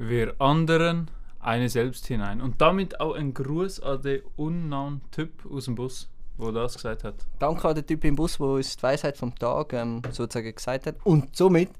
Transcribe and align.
Wir 0.00 0.40
anderen 0.40 1.10
eine 1.40 1.68
selbst 1.68 2.06
hinein. 2.06 2.40
Und 2.40 2.60
damit 2.60 3.00
auch 3.00 3.16
ein 3.16 3.34
Gruß 3.34 3.80
an 3.80 4.00
den 4.00 4.22
unknown 4.36 5.00
Typ 5.10 5.44
aus 5.50 5.64
dem 5.64 5.74
Bus, 5.74 6.08
der 6.38 6.52
das 6.52 6.74
gesagt 6.74 7.02
hat. 7.02 7.16
Danke 7.40 7.66
an 7.66 7.74
den 7.74 7.84
Typ 7.84 8.04
im 8.04 8.14
Bus, 8.14 8.38
der 8.38 8.46
uns 8.46 8.76
die 8.76 8.82
Weisheit 8.84 9.16
vom 9.16 9.34
Tag 9.34 9.72
ähm, 9.72 10.02
sozusagen 10.12 10.54
gesagt 10.54 10.86
hat. 10.86 10.94
Und 11.02 11.34
somit, 11.34 11.70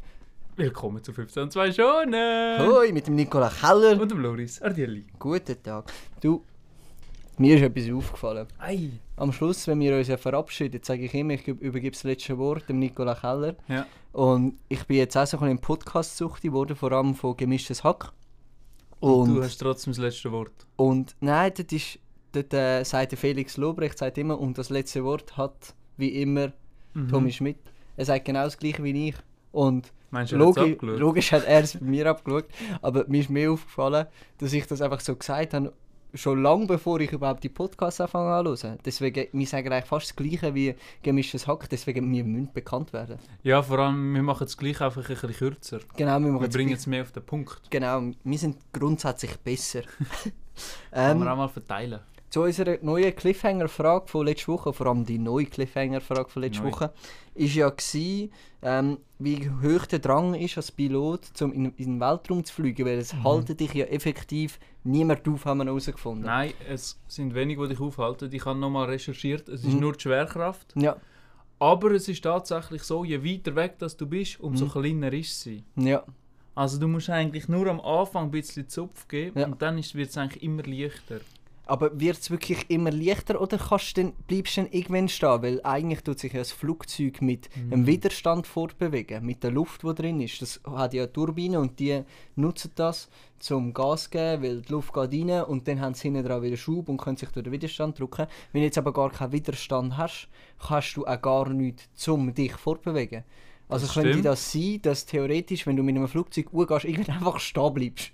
Willkommen 0.56 1.00
zu 1.00 1.12
15 1.12 1.44
und 1.44 1.52
2 1.52 1.70
Schonen! 1.70 2.58
hoi, 2.58 2.90
mit 2.90 3.06
dem 3.06 3.14
Nikola 3.14 3.48
Keller. 3.50 4.00
Und 4.00 4.10
dem 4.10 4.18
Loris 4.18 4.60
Ardielli. 4.60 5.06
Guten 5.16 5.62
Tag. 5.62 5.84
Du, 6.20 6.44
mir 7.38 7.56
ist 7.56 7.62
etwas 7.62 7.90
aufgefallen. 7.94 8.46
Ei! 8.58 8.90
Am 9.16 9.32
Schluss, 9.32 9.66
wenn 9.66 9.80
wir 9.80 9.96
uns 9.96 10.08
ja 10.08 10.16
verabschieden, 10.16 10.80
sage 10.82 11.04
ich 11.04 11.14
immer, 11.14 11.34
ich 11.34 11.44
geb- 11.44 11.60
übergebe 11.60 11.92
das 11.92 12.04
letzte 12.04 12.38
Wort 12.38 12.68
dem 12.68 12.78
Nikola 12.78 13.14
Keller. 13.14 13.56
Ja. 13.68 13.86
Und 14.12 14.58
ich 14.68 14.84
bin 14.86 14.96
jetzt 14.98 15.16
auch 15.16 15.26
so 15.26 15.36
ein 15.36 15.40
bisschen 15.40 15.50
im 15.52 15.60
Podcast 15.60 16.16
suchtig 16.16 16.50
geworden, 16.50 16.76
vor 16.76 16.92
allem 16.92 17.14
von 17.14 17.36
Gemischtes 17.36 17.82
Hack. 17.84 18.12
Und 19.00 19.10
Und, 19.12 19.34
du 19.36 19.42
hast 19.42 19.58
trotzdem 19.58 19.92
das 19.92 19.98
letzte 20.00 20.32
Wort. 20.32 20.52
und 20.76 21.14
nein, 21.20 21.52
das 21.56 21.66
ist, 21.72 21.98
dort 22.32 22.52
äh, 22.52 22.82
sagt 22.84 23.16
Felix 23.16 23.56
Lobrecht 23.56 23.96
sagt 23.98 24.18
immer, 24.18 24.38
und 24.40 24.58
das 24.58 24.70
letzte 24.70 25.04
Wort 25.04 25.36
hat 25.36 25.74
wie 25.96 26.20
immer 26.20 26.52
Mhm. 26.94 27.08
Tommy 27.08 27.30
Schmidt. 27.30 27.58
Er 27.96 28.06
sagt 28.06 28.24
genau 28.24 28.44
das 28.44 28.56
gleiche 28.56 28.82
wie 28.82 29.08
ich. 29.10 29.14
Und 29.52 29.92
Meinst 30.10 30.32
du, 30.32 30.36
logisch, 30.36 30.72
abgeschaut? 30.72 30.98
logisch 30.98 31.32
hat 31.32 31.44
er 31.44 31.60
es 31.62 31.74
bei 31.78 31.84
mir 31.84 32.06
abgeschaut, 32.06 32.46
aber 32.80 33.04
mir 33.08 33.20
ist 33.20 33.28
mehr 33.30 33.50
aufgefallen, 33.52 34.06
dass 34.38 34.52
ich 34.54 34.66
das 34.66 34.80
einfach 34.80 35.00
so 35.00 35.14
gesagt 35.14 35.52
habe, 35.54 35.72
schon 36.14 36.42
lange 36.42 36.66
bevor 36.66 37.00
ich 37.00 37.12
überhaupt 37.12 37.44
die 37.44 37.48
Podcasts 37.48 38.00
anfange 38.00 38.32
anzuhören. 38.32 38.78
Deswegen, 38.84 39.26
wir 39.32 39.46
sagen 39.46 39.72
eigentlich 39.72 39.84
fast 39.84 40.08
das 40.08 40.16
Gleiche 40.16 40.54
wie 40.54 40.74
gemischtes 41.02 41.46
Hack, 41.46 41.68
deswegen 41.68 42.10
wir 42.12 42.24
müssen 42.24 42.52
bekannt 42.52 42.92
werden. 42.92 43.18
Ja, 43.42 43.62
vor 43.62 43.78
allem, 43.78 44.14
wir 44.14 44.22
machen 44.22 44.44
es 44.44 44.56
gleich 44.56 44.80
einfach 44.80 45.02
ein 45.02 45.14
bisschen 45.14 45.32
kürzer. 45.32 45.80
Genau, 45.96 46.18
wir 46.18 46.20
machen 46.20 46.40
Wir 46.40 46.48
das 46.48 46.56
bringen 46.56 46.74
es 46.74 46.86
mehr 46.86 47.02
auf 47.02 47.12
den 47.12 47.24
Punkt. 47.24 47.70
Genau, 47.70 48.02
wir 48.24 48.38
sind 48.38 48.56
grundsätzlich 48.72 49.36
besser. 49.38 49.82
Kann 50.90 51.18
man 51.18 51.28
ähm, 51.28 51.32
auch 51.32 51.36
mal 51.36 51.48
verteilen. 51.48 52.00
Zu 52.30 52.42
unserer 52.42 52.76
neuen 52.82 53.14
Cliffhanger-Frage 53.16 54.06
von 54.08 54.26
letzter 54.26 54.52
Woche, 54.52 54.72
vor 54.72 54.86
allem 54.88 55.04
die 55.06 55.18
neue 55.18 55.46
Cliffhanger-Frage 55.46 56.28
von 56.28 56.42
letzter 56.42 56.62
Neu. 56.64 56.70
Woche, 56.72 56.92
ist 57.34 57.54
ja 57.54 57.70
gsi, 57.70 58.30
ähm, 58.62 58.98
wie 59.18 59.48
hoch 59.62 59.86
der 59.86 60.00
Drang 60.00 60.34
ist 60.34 60.56
als 60.56 60.70
Pilot, 60.72 61.20
um 61.40 61.52
in, 61.52 61.66
in 61.76 61.92
den 61.94 62.00
Weltraum 62.00 62.44
zu 62.44 62.52
fliegen, 62.52 62.84
weil 62.86 62.98
es 62.98 63.14
haltet 63.14 63.60
dich 63.60 63.72
ja 63.74 63.86
effektiv 63.86 64.58
niemand 64.84 65.26
auf, 65.28 65.44
haben 65.44 65.58
wir 65.58 65.64
herausgefunden. 65.66 66.26
Nein, 66.26 66.52
es 66.68 66.98
sind 67.08 67.34
wenige, 67.34 67.62
die 67.62 67.70
dich 67.74 67.80
aufhalten. 67.80 68.30
Ich 68.32 68.44
habe 68.44 68.58
nochmal 68.58 68.86
recherchiert. 68.90 69.48
Es 69.48 69.64
ist 69.64 69.74
Mhm. 69.74 69.80
nur 69.80 69.92
die 69.94 70.00
Schwerkraft. 70.00 70.74
Ja, 70.76 70.96
Aber 71.60 71.90
es 71.92 72.06
ist 72.08 72.22
tatsächlich 72.22 72.82
so, 72.84 73.04
je 73.04 73.24
weiter 73.24 73.56
weg 73.56 73.78
dass 73.80 73.96
du 73.96 74.06
bist, 74.06 74.38
umso 74.40 74.66
Mhm. 74.66 74.70
kleiner 74.70 75.12
ist 75.12 75.40
sie. 75.40 75.64
ja, 75.76 76.04
Also 76.54 76.78
du 76.78 76.86
musst 76.88 77.08
eigentlich 77.10 77.48
nur 77.48 77.66
am 77.68 77.80
Anfang 77.80 78.24
ein 78.26 78.30
bisschen 78.32 78.68
Zupf 78.68 79.06
geben 79.08 79.38
Ja. 79.40 79.46
und 79.46 79.60
dann 79.62 79.76
wird 79.76 80.10
es 80.10 80.16
eigentlich 80.18 80.42
immer 80.42 80.62
leichter. 80.64 81.20
Aber 81.68 81.98
wird 82.00 82.18
es 82.18 82.30
wirklich 82.30 82.68
immer 82.68 82.90
leichter 82.90 83.40
oder 83.40 83.58
kannst 83.58 83.96
du 83.96 84.02
dann, 84.02 84.12
bleibst 84.26 84.56
du 84.56 84.62
dann 84.62 84.72
irgendwann 84.72 85.08
stehen? 85.08 85.42
Weil 85.42 85.60
eigentlich 85.64 86.02
tut 86.02 86.18
sich 86.18 86.32
ja 86.32 86.40
das 86.40 86.52
Flugzeug 86.52 87.20
mit 87.22 87.48
Mhm. 87.56 87.72
einem 87.72 87.86
Widerstand 87.86 88.46
fortbewegen, 88.46 89.24
mit 89.24 89.42
der 89.42 89.50
Luft, 89.50 89.82
die 89.82 89.94
drin 89.94 90.20
ist. 90.20 90.40
Das 90.42 90.60
hat 90.66 90.94
ja 90.94 91.06
Turbinen 91.06 91.60
und 91.60 91.78
die 91.78 92.02
nutzen 92.36 92.72
das 92.74 93.08
zum 93.38 93.72
Gas 93.72 94.04
zu 94.04 94.10
geben, 94.10 94.42
weil 94.42 94.62
die 94.62 94.72
Luft 94.72 94.92
geht 94.92 95.12
rein 95.12 95.44
und 95.44 95.68
dann 95.68 95.80
haben 95.80 95.94
sie 95.94 96.08
hinten 96.08 96.24
dran 96.24 96.42
wieder 96.42 96.56
Schub 96.56 96.88
und 96.88 96.96
können 96.96 97.16
sich 97.16 97.28
durch 97.30 97.44
den 97.44 97.52
Widerstand 97.52 97.98
drücken. 97.98 98.26
Wenn 98.52 98.62
du 98.62 98.66
jetzt 98.66 98.78
aber 98.78 98.92
gar 98.92 99.10
keinen 99.10 99.32
Widerstand 99.32 99.96
hast, 99.96 100.28
kannst 100.58 100.96
du 100.96 101.06
auch 101.06 101.22
gar 101.22 101.48
nichts 101.50 101.88
zum 101.94 102.34
dich 102.34 102.52
fortbewegen. 102.54 103.22
Also 103.68 103.86
Das 103.86 103.94
könnte 103.94 104.10
stimmt. 104.12 104.24
das 104.24 104.52
sein, 104.52 104.80
dass 104.82 105.04
theoretisch, 105.06 105.66
wenn 105.66 105.76
du 105.76 105.82
mit 105.82 105.94
einem 105.94 106.08
Flugzeug 106.08 106.50
hochgehst, 106.52 106.86
irgendwann 106.86 107.16
einfach 107.18 107.38
stehen 107.38 107.74
bleibst. 107.74 108.12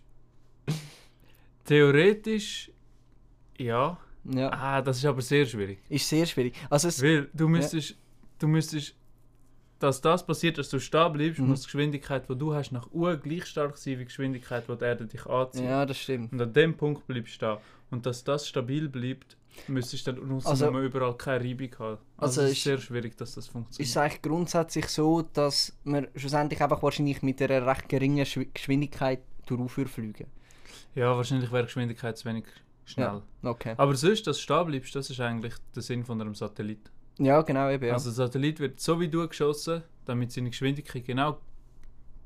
Theoretisch, 1.65 2.71
ja. 3.59 3.99
Ja, 4.27 4.49
Ah, 4.53 4.81
das 4.81 4.97
ist 4.99 5.05
aber 5.05 5.21
sehr 5.21 5.45
schwierig. 5.45 5.81
ist 5.91 6.09
sehr 6.09 6.25
schwierig. 6.25 6.55
Also 6.71 6.89
es, 6.89 7.03
Weil 7.03 7.29
du 7.35 7.47
müsstest, 7.47 7.95
du 8.39 8.49
müsstest, 8.49 8.95
dass 9.79 10.01
das 10.01 10.25
passiert, 10.25 10.57
dass 10.57 10.71
du 10.71 10.79
stehen 10.81 11.13
bleibst, 11.13 11.41
Mhm. 11.41 11.49
muss 11.49 11.61
die 11.61 11.67
Geschwindigkeit, 11.67 12.27
die 12.29 12.35
du 12.37 12.55
hast, 12.55 12.73
nach 12.73 12.91
Uhr 12.93 13.19
gleich 13.19 13.45
stark 13.45 13.77
sein 13.77 13.95
wie 13.95 13.97
die 13.99 14.05
Geschwindigkeit, 14.07 14.65
die 14.67 14.77
die 14.79 14.85
Erde 14.85 15.05
dich 15.07 15.27
anzieht. 15.27 15.65
ja, 15.65 15.85
das 15.85 15.99
stimmt. 15.99 16.33
Und 16.33 16.41
an 16.41 16.53
dem 16.55 16.75
Punkt 16.75 17.07
bleibst 17.07 17.35
du 17.43 17.47
da. 17.47 17.61
Und 17.91 18.07
dass 18.07 18.25
das 18.25 18.49
stabil 18.49 18.89
bleibt, 18.89 19.37
müsstest 19.69 20.07
du 20.07 20.13
dann 20.15 20.31
Also- 20.33 20.49
also, 20.49 20.71
man 20.71 20.85
überall 20.85 21.15
keine 21.19 21.45
Reibung 21.45 21.71
haben. 21.79 21.99
Also 22.17 22.41
Also, 22.41 22.41
es 22.43 22.51
ist- 22.53 22.57
ist 22.59 22.65
sehr 22.65 22.79
schwierig, 22.79 23.17
dass 23.19 23.35
das 23.35 23.45
ist 23.45 23.53
funktioniert. 23.53 23.91
es 23.91 23.97
eigentlich 23.99 24.23
grundsätzlich 24.23 24.87
so, 24.89 25.21
dass 25.21 25.77
man 25.85 26.09
schlussendlich 26.17 26.63
einfach 26.63 26.83
wahrscheinlich 26.83 27.21
mit 27.23 27.43
einer 27.43 27.67
recht 27.67 27.89
geringen 27.91 28.25
Schwi- 28.25 28.49
Geschwindigkeit 28.55 29.21
durchauf 29.47 29.73
fliegen. 29.91 30.29
Ja, 30.95 31.15
wahrscheinlich 31.15 31.53
wäre 31.53 31.65
Geschwindigkeit 31.65 32.17
zu 32.17 32.25
wenig 32.29 32.45
schnell. 32.85 33.23
Okay. 33.43 33.75
Aber 33.77 33.95
sonst, 33.95 34.27
dass 34.27 34.37
du 34.37 34.43
stehen 34.43 34.67
bleibst, 34.67 34.95
das 34.95 35.11
ist 35.11 35.21
eigentlich 35.21 35.55
der 35.75 35.83
Sinn 35.83 36.05
von 36.05 36.21
einem 36.21 36.35
Satellit. 36.35 36.91
Ja, 37.19 37.43
genau 37.43 37.71
eben. 37.71 37.87
Ja. 37.87 37.95
Also 37.95 38.11
der 38.11 38.27
Satellit 38.27 38.61
wird 38.61 38.81
so 38.81 38.99
wie 39.01 39.09
du 39.09 39.27
geschossen, 39.29 39.83
damit 40.05 40.33
seine 40.33 40.51
Geschwindigkeit 40.51 41.05
genau 41.05 41.41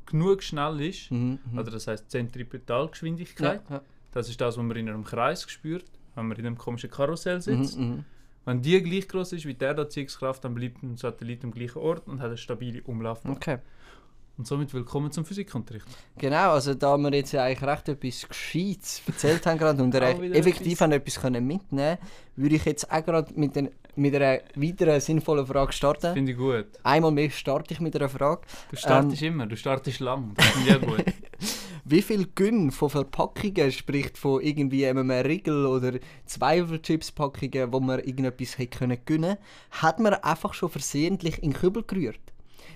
genug 0.07 0.43
schnell 0.43 0.81
ist. 0.81 1.11
mhm, 1.11 1.39
mhm. 1.51 1.59
Oder 1.59 1.71
das 1.71 1.87
heißt 1.87 2.11
Zentripetalgeschwindigkeit. 2.11 3.63
ja, 3.69 3.77
ja. 3.77 3.83
Das 4.13 4.29
ist 4.29 4.41
das, 4.41 4.57
was 4.57 4.65
man 4.65 4.77
in 4.77 4.89
einem 4.89 5.05
Kreis 5.05 5.49
spürt, 5.51 5.85
wenn 6.15 6.29
man 6.29 6.39
in 6.39 6.47
einem 6.47 6.57
komischen 6.59 6.91
Karussell 6.91 7.41
sitzt. 7.41 7.79
Mhm, 7.79 7.85
mhm. 7.87 8.05
Wenn 8.47 8.63
die 8.63 8.83
gleich 8.83 9.07
groß 9.07 9.35
ist 9.35 9.45
wie 9.45 9.53
der 9.53 9.79
Anziehungskraft, 9.79 10.43
dann 10.43 10.55
bleibt 10.55 10.83
ein 10.83 10.97
Satellit 10.97 11.45
am 11.45 11.51
gleichen 11.51 11.81
Ort 11.81 12.09
und 12.09 12.21
hat 12.21 12.29
eine 12.29 12.39
stabile 12.39 12.83
Umlaufbahn. 12.83 13.33
Okay. 13.33 13.59
Und 14.39 14.47
somit 14.47 14.73
willkommen 14.73 15.11
zum 15.11 15.25
Physikunterricht. 15.25 15.85
Genau, 16.17 16.53
also 16.53 16.73
da 16.73 16.97
wir 16.97 17.13
jetzt 17.13 17.33
ja 17.33 17.43
eigentlich 17.43 17.69
recht 17.69 17.89
etwas 17.89 18.29
Gescheites 18.29 19.03
erzählt 19.05 19.45
haben 19.45 19.59
gerade 19.59 19.83
und 19.83 19.93
effektiv 19.97 20.75
etwas. 20.75 20.81
haben 20.81 20.93
etwas 20.93 21.21
können 21.21 21.45
mitnehmen 21.45 21.99
würde 22.37 22.55
ich 22.55 22.65
jetzt 22.65 22.89
auch 22.89 23.05
gerade 23.05 23.33
mit, 23.35 23.57
den, 23.57 23.71
mit 23.97 24.15
einer 24.15 24.39
weiteren 24.55 25.01
sinnvollen 25.01 25.45
Frage 25.45 25.73
starten. 25.73 26.13
Finde 26.13 26.31
ich 26.31 26.39
gut. 26.39 26.67
Einmal 26.85 27.11
mehr 27.11 27.31
starte 27.31 27.75
ich 27.75 27.81
mit 27.81 27.97
einer 27.97 28.09
Frage. 28.09 28.43
Du 28.71 28.77
startest 28.77 29.23
Ähm. 29.23 29.33
immer, 29.33 29.47
du 29.49 29.57
startest 29.57 29.99
lang. 29.99 30.35
Das 30.37 30.47
finde 30.47 30.71
ich 30.71 30.77
auch 30.77 30.97
gut. 30.97 31.05
Wie 31.85 32.03
viel 32.03 32.27
Gönn 32.27 32.71
von 32.71 32.91
Verpackungen, 32.91 33.73
sprich 33.73 34.13
von 34.15 34.41
irgendwie 34.41 34.87
einem 34.87 35.11
Riegel 35.11 35.67
oder 35.67 35.99
Zweifelchips-Packungen, 36.27 37.73
wo 37.73 37.81
man 37.81 37.99
irgendetwas 37.99 38.57
hätte 38.57 38.79
können 38.79 38.99
gönnen, 39.05 39.37
hat 39.73 39.99
man 39.99 40.15
einfach 40.15 40.55
schon 40.55 40.69
versehentlich 40.69 41.43
in 41.43 41.51
den 41.51 41.59
Kübel 41.59 41.83
gerührt? 41.83 42.21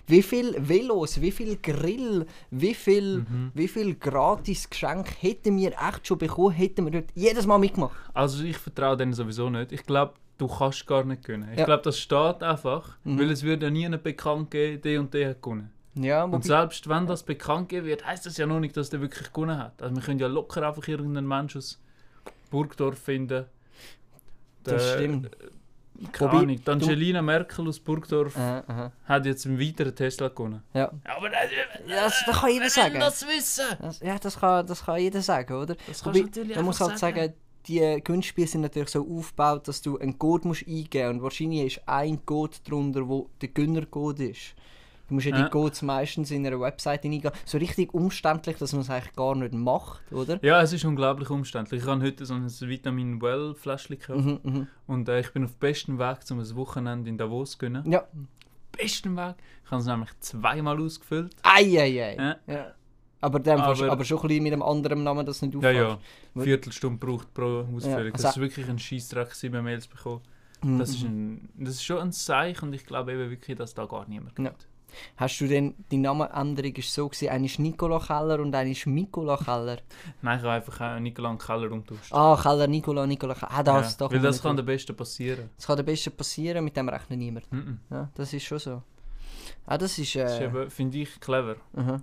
Wie 0.06 0.22
viel 0.22 0.54
Velos, 0.58 1.20
wie 1.20 1.30
viel 1.30 1.56
Grill, 1.62 2.26
wie 2.50 2.74
viel, 2.74 3.18
Mhm. 3.20 3.50
wie 3.54 3.68
viel 3.68 3.94
gratis 3.94 4.68
Geschenk 4.68 5.06
hätten 5.22 5.56
wir 5.56 5.72
echt 5.72 6.06
schon 6.06 6.18
bekommen, 6.18 6.50
hätten 6.52 6.84
wir 6.84 6.90
dort 7.00 7.10
jedes 7.14 7.46
Mal 7.46 7.58
mitgemacht? 7.58 7.96
Also 8.12 8.42
ich 8.44 8.56
vertraue 8.58 8.96
denen 8.96 9.12
sowieso 9.14 9.48
nicht. 9.48 9.70
Ich 9.72 9.84
glaube, 9.84 10.14
du 10.38 10.48
kannst 10.48 10.86
gar 10.86 11.04
nicht 11.04 11.24
gewinnen. 11.24 11.48
Ich 11.52 11.58
Ja. 11.60 11.64
glaube, 11.66 11.82
das 11.84 11.98
steht 11.98 12.42
einfach, 12.42 12.96
Mhm. 13.04 13.18
weil 13.18 13.30
es 13.30 13.42
würde 13.44 13.66
ja 13.66 13.70
nie 13.70 13.86
einen 13.86 14.02
bekannt 14.02 14.50
geben, 14.50 14.82
der 14.82 15.00
und 15.00 15.14
der 15.14 15.30
hat 15.30 15.42
gewonnen. 15.42 15.70
Ja, 15.94 16.24
Und 16.24 16.42
selbst 16.44 16.88
wenn 16.88 17.06
das 17.06 17.22
bekannt 17.22 17.68
gegeben 17.68 17.86
wird, 17.86 18.04
heißt 18.06 18.24
das 18.26 18.36
ja 18.38 18.46
noch 18.46 18.58
nicht, 18.60 18.76
dass 18.76 18.90
der 18.90 19.00
wirklich 19.02 19.30
gewonnen 19.32 19.58
hat. 19.58 19.80
Also 19.82 19.94
wir 19.94 20.02
können 20.02 20.18
ja 20.18 20.26
locker 20.26 20.66
einfach 20.66 20.88
irgendeinen 20.88 21.28
Mensch 21.28 21.54
aus 21.54 21.78
Burgdorf 22.50 22.98
finden. 22.98 23.44
das 24.64 24.92
stimmt. 24.92 25.28
Keine 26.10 26.30
Ahnung. 26.30 26.60
Die 26.64 26.70
Angelina 26.70 27.22
Merkel 27.22 27.68
aus 27.68 27.78
Burgdorf 27.78 28.36
Aha, 28.36 28.64
aha. 28.66 28.92
hat 29.04 29.26
jetzt 29.26 29.46
einen 29.46 29.60
weiteren 29.60 29.94
Tesla 29.94 30.28
gewonnen. 30.28 30.62
Ja. 30.74 30.90
Aber 31.04 31.28
das, 31.28 31.50
Das, 31.88 32.24
das 32.26 32.40
kann 32.40 32.50
jeder 32.50 32.70
sagen. 32.70 33.00
das 33.00 33.26
wissen. 33.28 33.64
Das, 33.80 34.00
ja, 34.00 34.18
das 34.18 34.40
kann, 34.40 34.66
das 34.66 34.84
kann 34.84 34.98
jeder 35.00 35.22
sagen, 35.22 35.54
oder? 35.54 35.74
Das 35.74 36.02
kannst 36.02 36.06
Wobei, 36.06 36.18
du 36.20 36.24
natürlich 36.26 36.56
man 36.56 36.64
muss 36.64 36.80
einfach 36.80 36.90
halt 36.90 36.98
sagen, 36.98 37.34
die 37.66 38.00
Gewinnspiele 38.02 38.46
sind 38.46 38.62
natürlich 38.62 38.88
so 38.88 39.06
aufgebaut, 39.08 39.68
dass 39.68 39.82
du 39.82 39.98
einen 39.98 40.18
Code 40.18 40.48
musst 40.48 40.66
eingeben 40.66 41.06
musst. 41.06 41.14
Und 41.14 41.22
wahrscheinlich 41.22 41.78
ist 41.78 41.88
ein 41.88 42.24
Code 42.26 42.56
drunter, 42.64 43.08
wo 43.08 43.30
der 43.40 43.48
Gönnercode 43.50 44.20
ist. 44.20 44.54
Du 45.12 45.16
musst 45.16 45.26
ja, 45.26 45.36
Ja. 45.36 45.44
die 45.44 45.50
Codes 45.50 45.82
meistens 45.82 46.30
in 46.30 46.46
einer 46.46 46.58
Webseite 46.58 47.06
eingeben. 47.06 47.32
So 47.44 47.58
richtig 47.58 47.92
umständlich, 47.92 48.56
dass 48.56 48.72
man 48.72 48.80
es 48.80 48.88
eigentlich 48.88 49.14
gar 49.14 49.34
nicht 49.36 49.52
macht, 49.52 50.10
oder? 50.10 50.42
Ja, 50.42 50.62
es 50.62 50.72
ist 50.72 50.86
unglaublich 50.86 51.28
umständlich. 51.28 51.82
Ich 51.82 51.86
habe 51.86 52.02
heute 52.02 52.24
so 52.24 52.32
ein 52.32 52.48
Vitamin 52.48 53.20
Well 53.20 53.54
Fläschchen 53.54 53.98
gekauft 53.98 54.24
Mhm, 54.24 54.40
mhm. 54.42 54.66
und 54.86 55.06
äh, 55.10 55.20
ich 55.20 55.30
bin 55.34 55.44
auf 55.44 55.54
bestem 55.58 55.98
Weg, 55.98 56.16
um 56.30 56.38
ein 56.40 56.56
Wochenende 56.56 57.10
in 57.10 57.18
Davos 57.18 57.50
zu 57.52 57.58
gönnen. 57.58 57.92
Ja. 57.92 58.04
Besten 58.74 59.14
Weg. 59.18 59.34
Ich 59.66 59.70
habe 59.70 59.82
es 59.82 59.86
nämlich 59.86 60.08
zweimal 60.20 60.80
ausgefüllt. 60.80 61.36
Eieiei. 61.42 62.16
Ja. 62.16 62.36
Ja. 62.46 62.66
Aber, 63.20 63.38
dann 63.38 63.60
aber, 63.60 63.92
Aber- 63.92 64.04
schon 64.06 64.18
ein 64.18 64.28
bisschen 64.28 64.42
mit 64.44 64.52
einem 64.54 64.62
anderen 64.62 65.04
Namen 65.04 65.26
das 65.26 65.42
nicht 65.42 65.52
Ja, 65.52 65.58
auffällt. 65.58 65.98
ja. 66.36 66.42
Viertelstunde 66.42 66.98
braucht 66.98 67.34
pro 67.34 67.66
Ausfüllung. 67.76 68.04
Ja, 68.06 68.10
das 68.12 68.24
also- 68.24 68.40
ist 68.40 68.42
wirklich 68.48 68.66
ein 68.66 68.78
Scheissdreck, 68.78 69.34
sieben 69.34 69.62
Mails 69.62 69.86
bekommen. 69.86 70.22
Mhm, 70.64 70.78
Das 70.78 70.88
ist, 70.90 71.02
mhm. 71.02 71.08
ein, 71.34 71.48
das 71.58 71.74
ist 71.74 71.84
schon 71.84 71.98
ein 71.98 72.12
Zeichen 72.12 72.68
und 72.68 72.72
ich 72.72 72.86
glaube 72.86 73.12
eben 73.12 73.28
wirklich, 73.30 73.58
dass 73.58 73.74
da 73.74 73.84
gar 73.84 74.08
niemand 74.08 74.38
Ja. 74.38 74.52
Hast 75.16 75.40
du 75.40 75.46
denn, 75.48 75.74
die 75.90 75.96
Namenänderung 75.96 76.74
so 76.82 77.08
gewesen, 77.08 77.28
eine 77.30 77.46
ist 77.46 77.58
Nicola 77.58 77.98
Keller 77.98 78.40
und 78.40 78.54
eine 78.54 78.70
ist 78.70 78.86
Mikola 78.86 79.36
Keller. 79.36 79.78
Nein, 80.22 80.38
ich 80.38 80.44
habe 80.44 80.52
einfach 80.54 80.80
äh, 80.96 81.00
Nikola 81.00 81.30
und 81.30 81.42
Keller 81.42 81.70
umtauscht. 81.72 82.12
Ah, 82.12 82.38
Keller, 82.40 82.66
Nicola, 82.66 83.06
Nicola 83.06 83.34
Keller. 83.34 83.50
Ah, 83.52 83.62
das, 83.62 83.92
ja, 83.98 84.06
da 84.08 84.12
weil 84.14 84.20
das 84.20 84.42
kann 84.42 84.56
der 84.56 84.62
Beste 84.64 84.92
passieren. 84.92 85.50
Das 85.56 85.66
kann 85.66 85.78
am 85.78 85.84
besten 85.84 86.12
passieren, 86.12 86.64
mit 86.64 86.76
dem 86.76 86.88
rechnet 86.88 87.18
niemand. 87.18 87.50
Mhm. 87.52 87.78
Ja, 87.90 88.08
das 88.14 88.32
ist 88.32 88.44
schon 88.44 88.58
so. 88.58 88.82
Ah, 89.66 89.78
das 89.78 89.98
ist. 89.98 90.14
Das 90.16 90.34
ist 90.34 90.40
Äh, 90.40 90.70
finde 90.70 90.98
ich, 90.98 91.20
clever. 91.20 91.56
aha. 91.76 92.00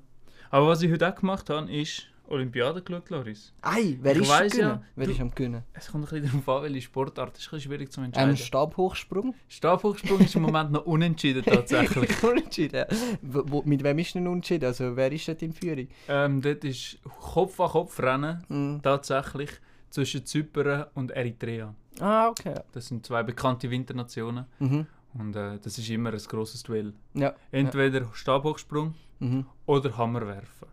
Aber 0.51 0.68
was 0.68 0.81
ich 0.81 0.92
heute 0.92 1.07
auch 1.07 1.15
gemacht 1.15 1.50
habe, 1.50 1.71
ist, 1.71 2.03
Olympiade 2.30 2.81
geschaut, 2.81 3.10
Loris? 3.10 3.54
Ei, 3.62 3.98
wer 4.02 4.16
Ich 4.16 4.22
ist 4.22 4.31
am 4.31 4.40
weiss 4.40 4.58
ja, 4.58 4.81
wer 4.96 5.06
du- 5.08 5.12
ist 5.14 5.20
am 5.22 5.31
Gewinnen? 5.31 5.64
Es 5.74 5.88
kommt 5.92 6.06
ein 6.12 6.22
bisschen 6.22 6.42
darauf 6.44 6.58
an, 6.64 6.64
welche 6.64 6.81
Sportart. 6.84 7.34
Das 7.34 7.40
ist 7.42 7.48
ein 7.48 7.52
bisschen 7.58 7.72
schwierig 7.72 7.92
zu 7.92 8.02
entscheiden. 8.02 8.30
Ähm, 8.31 8.38
Stabhochsprung? 8.38 9.36
Stabhochsprung 9.48 10.20
ist 10.22 10.36
im 10.36 10.44
Moment 10.44 10.72
noch 10.72 10.86
unentschieden 10.86 11.44
tatsächlich. 11.46 12.24
unentschieden. 12.24 12.86
Wo, 13.22 13.62
mit 13.66 13.84
wem 13.84 14.00
ist 14.00 14.16
denn 14.16 14.28
unentschieden? 14.28 14.66
Also 14.66 14.96
wer 14.96 15.12
ist 15.12 15.28
dort 15.28 15.42
in 15.42 15.54
Führung? 15.54 15.88
ähm, 16.08 16.42
dort 16.42 16.64
ist 16.64 17.00
Kopf 17.04 17.60
an 17.60 17.70
Kopf 17.70 18.00
Rennen 18.00 18.44
Mhm. 18.48 18.81
tatsächlich 18.81 19.50
zwischen 19.90 20.26
Zypern 20.26 20.86
und 20.94 21.12
Eritrea. 21.12 21.74
Ah, 22.00 22.28
okay. 22.30 22.54
Das 22.72 22.88
sind 22.88 23.06
zwei 23.06 23.24
bekannte 23.24 23.70
Winternationen 23.70 24.46
Mhm. 24.60 24.86
und 25.18 25.36
äh, 25.36 25.58
das 25.62 25.78
ist 25.80 25.90
immer 25.90 26.12
ein 26.14 26.20
grosses 26.28 26.62
Duell. 26.64 26.94
Ja. 27.16 27.34
Entweder 27.52 28.06
Stabhochsprung 28.14 28.94
Mhm. 29.19 29.45
oder 29.66 29.98
Hammerwerfen. 29.98 30.68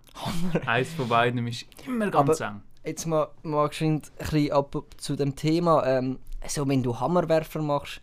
Eins 0.66 0.93
von 0.94 1.08
beiden 1.08 1.46
ist 1.46 1.66
immer 1.87 2.10
ganz 2.10 2.40
eng. 2.40 2.62
Jetzt 2.84 3.06
mal, 3.06 3.28
mal 3.43 3.69
ein 3.81 4.00
bisschen 4.00 4.52
ab 4.52 4.76
zu 4.96 5.16
dem 5.16 5.34
Thema. 5.34 5.84
Ähm, 5.84 6.19
also 6.40 6.66
wenn 6.69 6.82
du 6.82 6.98
Hammerwerfer 6.98 7.60
machst, 7.60 8.00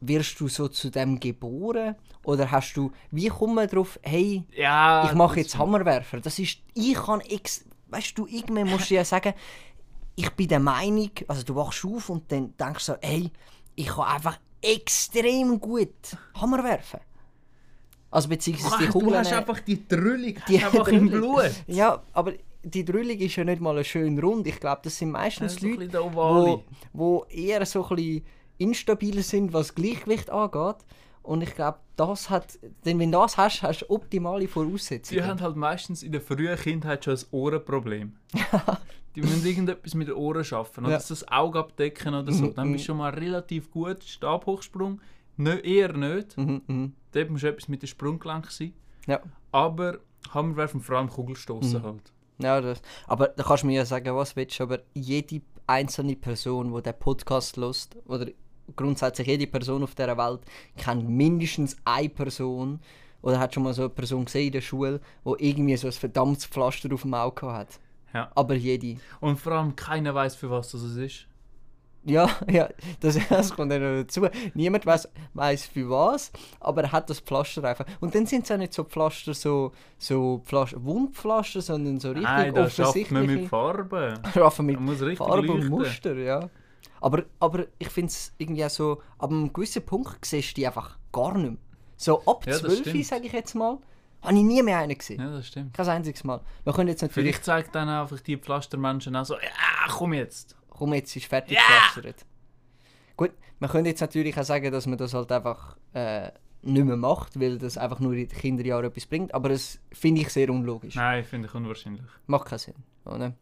wirst 0.00 0.38
du 0.40 0.48
so 0.48 0.68
zu 0.68 0.90
dem 0.90 1.18
geboren? 1.18 1.96
Oder 2.24 2.50
hast 2.50 2.74
du, 2.74 2.92
wie 3.10 3.28
kommt 3.28 3.54
man 3.56 3.68
drauf, 3.68 3.98
hey, 4.02 4.44
Ja, 4.56 5.04
ich 5.04 5.14
mache 5.14 5.40
jetzt 5.40 5.58
Hammerwerfer? 5.58 6.20
Das 6.20 6.38
ist, 6.38 6.58
ich 6.74 6.94
kann 6.94 7.20
ex, 7.20 7.64
weißt 7.88 8.16
du, 8.16 8.26
irgendwann 8.26 8.68
musst 8.68 8.90
du 8.90 8.94
ja 8.94 9.04
sagen, 9.04 9.34
ich 10.14 10.30
bin 10.30 10.48
der 10.48 10.60
Meinung, 10.60 11.10
also 11.26 11.42
du 11.42 11.56
wachst 11.56 11.84
auf 11.84 12.08
und 12.10 12.30
dann 12.30 12.54
denkst 12.56 12.86
du 12.86 12.92
so, 12.92 12.98
hey, 13.00 13.30
ich 13.74 13.86
kann 13.88 14.06
einfach 14.06 14.38
extrem 14.60 15.58
gut 15.58 16.16
Hammer 16.34 16.62
werfen. 16.62 17.00
Also 18.12 18.28
beziehungsweise 18.28 18.76
die 18.78 18.88
Ach, 18.88 18.92
Kugeln... 18.92 19.10
du 19.12 19.18
hast 19.18 19.32
einfach 19.32 19.58
die 19.60 19.88
Drüllung 19.88 20.34
die 20.46 20.62
einfach 20.62 20.86
im. 20.88 21.08
Blut. 21.08 21.50
Ja, 21.66 22.02
aber 22.12 22.34
die 22.62 22.84
Drüllung 22.84 23.16
ist 23.18 23.34
ja 23.36 23.42
nicht 23.44 23.60
mal 23.60 23.82
schön 23.82 24.18
rund. 24.18 24.46
Ich 24.46 24.60
glaube, 24.60 24.82
das 24.84 24.98
sind 24.98 25.10
meistens 25.10 25.60
ein 25.62 25.74
Leute, 25.74 25.98
wo, 26.12 26.62
wo 26.92 27.24
eher 27.30 27.64
so 27.66 27.82
ein 27.88 27.96
bisschen 27.96 28.24
instabil 28.58 29.22
sind, 29.22 29.52
was 29.52 29.74
Gleichgewicht 29.74 30.30
angeht. 30.30 30.76
Und 31.22 31.42
ich 31.42 31.54
glaube, 31.54 31.78
das 31.96 32.30
hat, 32.30 32.58
denn 32.84 32.98
wenn 32.98 33.10
du 33.12 33.18
das 33.18 33.36
hast, 33.36 33.62
hast 33.62 33.80
du 33.82 33.90
optimale 33.90 34.46
Voraussetzungen. 34.46 35.22
Die 35.22 35.26
haben 35.28 35.40
halt 35.40 35.56
meistens 35.56 36.02
in 36.02 36.12
der 36.12 36.20
frühen 36.20 36.56
Kindheit 36.56 37.04
schon 37.04 37.14
ein 37.14 37.24
Ohrenproblem. 37.30 38.12
die 39.14 39.20
müssen 39.22 39.46
irgendetwas 39.46 39.94
mit 39.94 40.08
den 40.08 40.16
Ohren 40.16 40.44
schaffen. 40.44 40.84
Oder 40.84 40.94
Ja. 40.94 41.02
das 41.08 41.28
Auge 41.28 41.60
abdecken 41.60 42.14
oder 42.14 42.32
so. 42.32 42.46
Mhm, 42.46 42.54
Dann 42.54 42.72
bist 42.72 42.84
du 42.84 42.86
schon 42.88 42.98
mal 42.98 43.14
relativ 43.14 43.70
gut. 43.70 44.04
Stabhochsprung, 44.04 45.00
Nö, 45.36 45.56
eher 45.60 45.92
nicht. 45.94 46.36
Dort 47.12 47.30
muss 47.30 47.42
etwas 47.42 47.68
mit 47.68 47.82
dem 47.82 47.86
Sprunggelenk 47.86 48.50
sein. 48.50 48.72
Ja. 49.06 49.20
Aber 49.50 49.98
Hammerwerfen 50.32 50.80
vor 50.80 50.96
allem 50.96 51.08
Kugelstoßen 51.08 51.80
Mhm. 51.80 51.84
halt. 51.84 52.12
Ja, 52.38 52.60
das, 52.60 52.82
aber 53.06 53.28
da 53.28 53.42
kannst 53.44 53.62
du 53.62 53.66
mir 53.68 53.74
ja 53.76 53.84
sagen, 53.84 54.14
was 54.16 54.34
willst 54.34 54.58
du, 54.58 54.64
aber 54.64 54.80
jede 54.94 55.42
einzelne 55.66 56.16
Person, 56.16 56.74
die 56.74 56.82
den 56.82 56.98
Podcast 56.98 57.56
lost 57.56 57.96
oder 58.06 58.26
grundsätzlich 58.74 59.26
jede 59.28 59.46
Person 59.46 59.82
auf 59.82 59.94
dieser 59.94 60.16
Welt, 60.16 60.40
kennt 60.76 61.08
mindestens 61.08 61.76
eine 61.84 62.08
Person 62.08 62.80
oder 63.20 63.38
hat 63.38 63.54
schon 63.54 63.62
mal 63.62 63.74
so 63.74 63.82
eine 63.82 63.90
Person 63.90 64.24
gesehen 64.24 64.46
in 64.46 64.52
der 64.52 64.60
Schule, 64.60 65.00
die 65.24 65.48
irgendwie 65.50 65.76
so 65.76 65.86
ein 65.86 65.92
verdammtes 65.92 66.46
Pflaster 66.46 66.92
auf 66.92 67.02
dem 67.02 67.14
Auge 67.14 67.52
hat. 67.52 67.78
Ja. 68.12 68.30
Aber 68.34 68.54
jede. 68.54 68.98
Und 69.20 69.36
vor 69.38 69.52
allem 69.52 69.76
keiner 69.76 70.14
weiß 70.14 70.34
für 70.36 70.50
was 70.50 70.72
das 70.72 70.82
ist. 70.82 71.26
Ja, 72.04 72.28
ja, 72.50 72.68
das, 73.00 73.18
das 73.28 73.54
kommt 73.54 73.70
dann 73.70 73.82
noch 73.82 74.02
dazu. 74.02 74.26
Niemand 74.54 74.86
weiß 74.86 75.08
weiß 75.34 75.66
für 75.66 75.88
was, 75.88 76.32
aber 76.60 76.82
er 76.82 76.92
hat 76.92 77.08
das 77.10 77.20
Pflaster 77.20 77.64
einfach. 77.64 77.86
Und 78.00 78.14
dann 78.14 78.26
sind 78.26 78.44
es 78.44 78.50
auch 78.50 78.56
nicht 78.56 78.72
so 78.72 78.84
Pflaster, 78.84 79.34
so, 79.34 79.72
so 79.98 80.42
Pflaster, 80.44 80.82
Wundpflaster, 80.84 81.60
sondern 81.60 82.00
so 82.00 82.08
richtig 82.08 82.24
Nein, 82.24 82.54
da 82.54 82.68
schafft 82.68 83.10
man 83.10 83.26
mit. 83.26 83.48
Farben. 83.48 84.18
Schaffen 84.34 84.66
mit 84.66 84.80
muss 84.80 85.00
richtig 85.00 85.18
Farbe 85.18 85.52
und. 85.52 85.68
Muster, 85.68 86.14
ja. 86.14 86.48
Aber, 87.00 87.24
aber 87.40 87.66
ich 87.78 87.88
finde 87.88 88.10
es 88.10 88.32
irgendwie 88.38 88.68
so, 88.68 89.02
ab 89.18 89.30
einem 89.30 89.52
gewissen 89.52 89.84
Punkt 89.84 90.24
siehst 90.24 90.52
du 90.52 90.54
die 90.54 90.66
einfach 90.66 90.98
gar 91.10 91.36
nicht 91.36 91.50
mehr. 91.50 91.58
So 91.96 92.20
ab 92.24 92.44
Ja, 92.46 92.52
das 92.52 92.60
12, 92.62 92.80
stimmt. 92.80 93.06
sage 93.06 93.26
ich 93.26 93.32
jetzt 93.32 93.54
mal, 93.54 93.78
habe 94.22 94.36
ich 94.36 94.42
nie 94.42 94.62
mehr 94.62 94.78
einen 94.78 94.96
gesehen. 94.96 95.20
Ja, 95.20 95.30
das 95.30 95.48
stimmt. 95.48 95.74
Kein 95.74 95.88
einziges 95.88 96.22
Mal. 96.22 96.40
Wir 96.62 96.72
können 96.72 96.88
jetzt 96.88 97.02
natürlich, 97.02 97.34
Vielleicht 97.34 97.44
zeigt 97.44 97.74
dann 97.74 97.88
einfach 97.88 98.20
die 98.20 98.36
Pflastermenschen 98.36 99.16
auch 99.16 99.24
so, 99.24 99.34
ja, 99.34 99.88
komm 99.88 100.14
jetzt. 100.14 100.56
Komm 100.82 100.94
jetzt 100.94 101.14
ist 101.14 101.26
fertig 101.26 101.56
gepflastert. 101.56 102.26
Gut, 103.16 103.30
man 103.60 103.70
könnte 103.70 103.90
jetzt 103.90 104.00
natürlich 104.00 104.36
auch 104.36 104.42
sagen, 104.42 104.72
dass 104.72 104.88
man 104.88 104.98
das 104.98 105.14
halt 105.14 105.30
einfach 105.30 105.76
äh, 105.92 106.32
nicht 106.62 106.84
mehr 106.84 106.96
macht, 106.96 107.38
weil 107.38 107.58
das 107.58 107.78
einfach 107.78 108.00
nur 108.00 108.14
in 108.14 108.26
den 108.26 108.28
Kinderjahren 108.28 108.86
etwas 108.86 109.06
bringt, 109.06 109.32
aber 109.32 109.50
das 109.50 109.78
finde 109.92 110.22
ich 110.22 110.30
sehr 110.30 110.50
unlogisch. 110.50 110.96
Nein, 110.96 111.22
finde 111.22 111.46
ich 111.46 111.54
unwahrscheinlich. 111.54 112.02
Macht 112.26 112.46
keinen 112.46 112.58
Sinn. 112.58 112.74
Oder? 113.04 113.32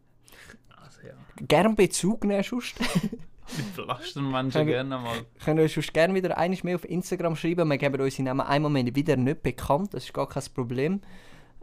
Also 0.83 1.01
ja, 1.01 1.13
Gern 1.47 1.75
Bezug 1.75 2.25
nehmen, 2.25 2.43
sonst. 2.43 2.75
die 3.57 3.63
Pflastermenschen 3.73 4.67
gerne 4.67 4.99
mal. 4.99 5.25
Ihr 5.47 5.63
uns 5.63 5.73
sonst 5.73 5.93
gerne 5.95 6.13
wieder 6.13 6.37
einiges 6.37 6.63
mehr 6.63 6.75
auf 6.75 6.87
Instagram 6.87 7.35
schreiben. 7.35 7.67
Wir 7.67 7.77
geben 7.79 7.99
unsere 7.99 8.35
Namen 8.35 8.61
Moment 8.61 8.95
wieder 8.95 9.17
nicht 9.17 9.41
bekannt, 9.41 9.95
das 9.95 10.03
ist 10.03 10.13
gar 10.13 10.29
kein 10.29 10.43
Problem. 10.53 11.01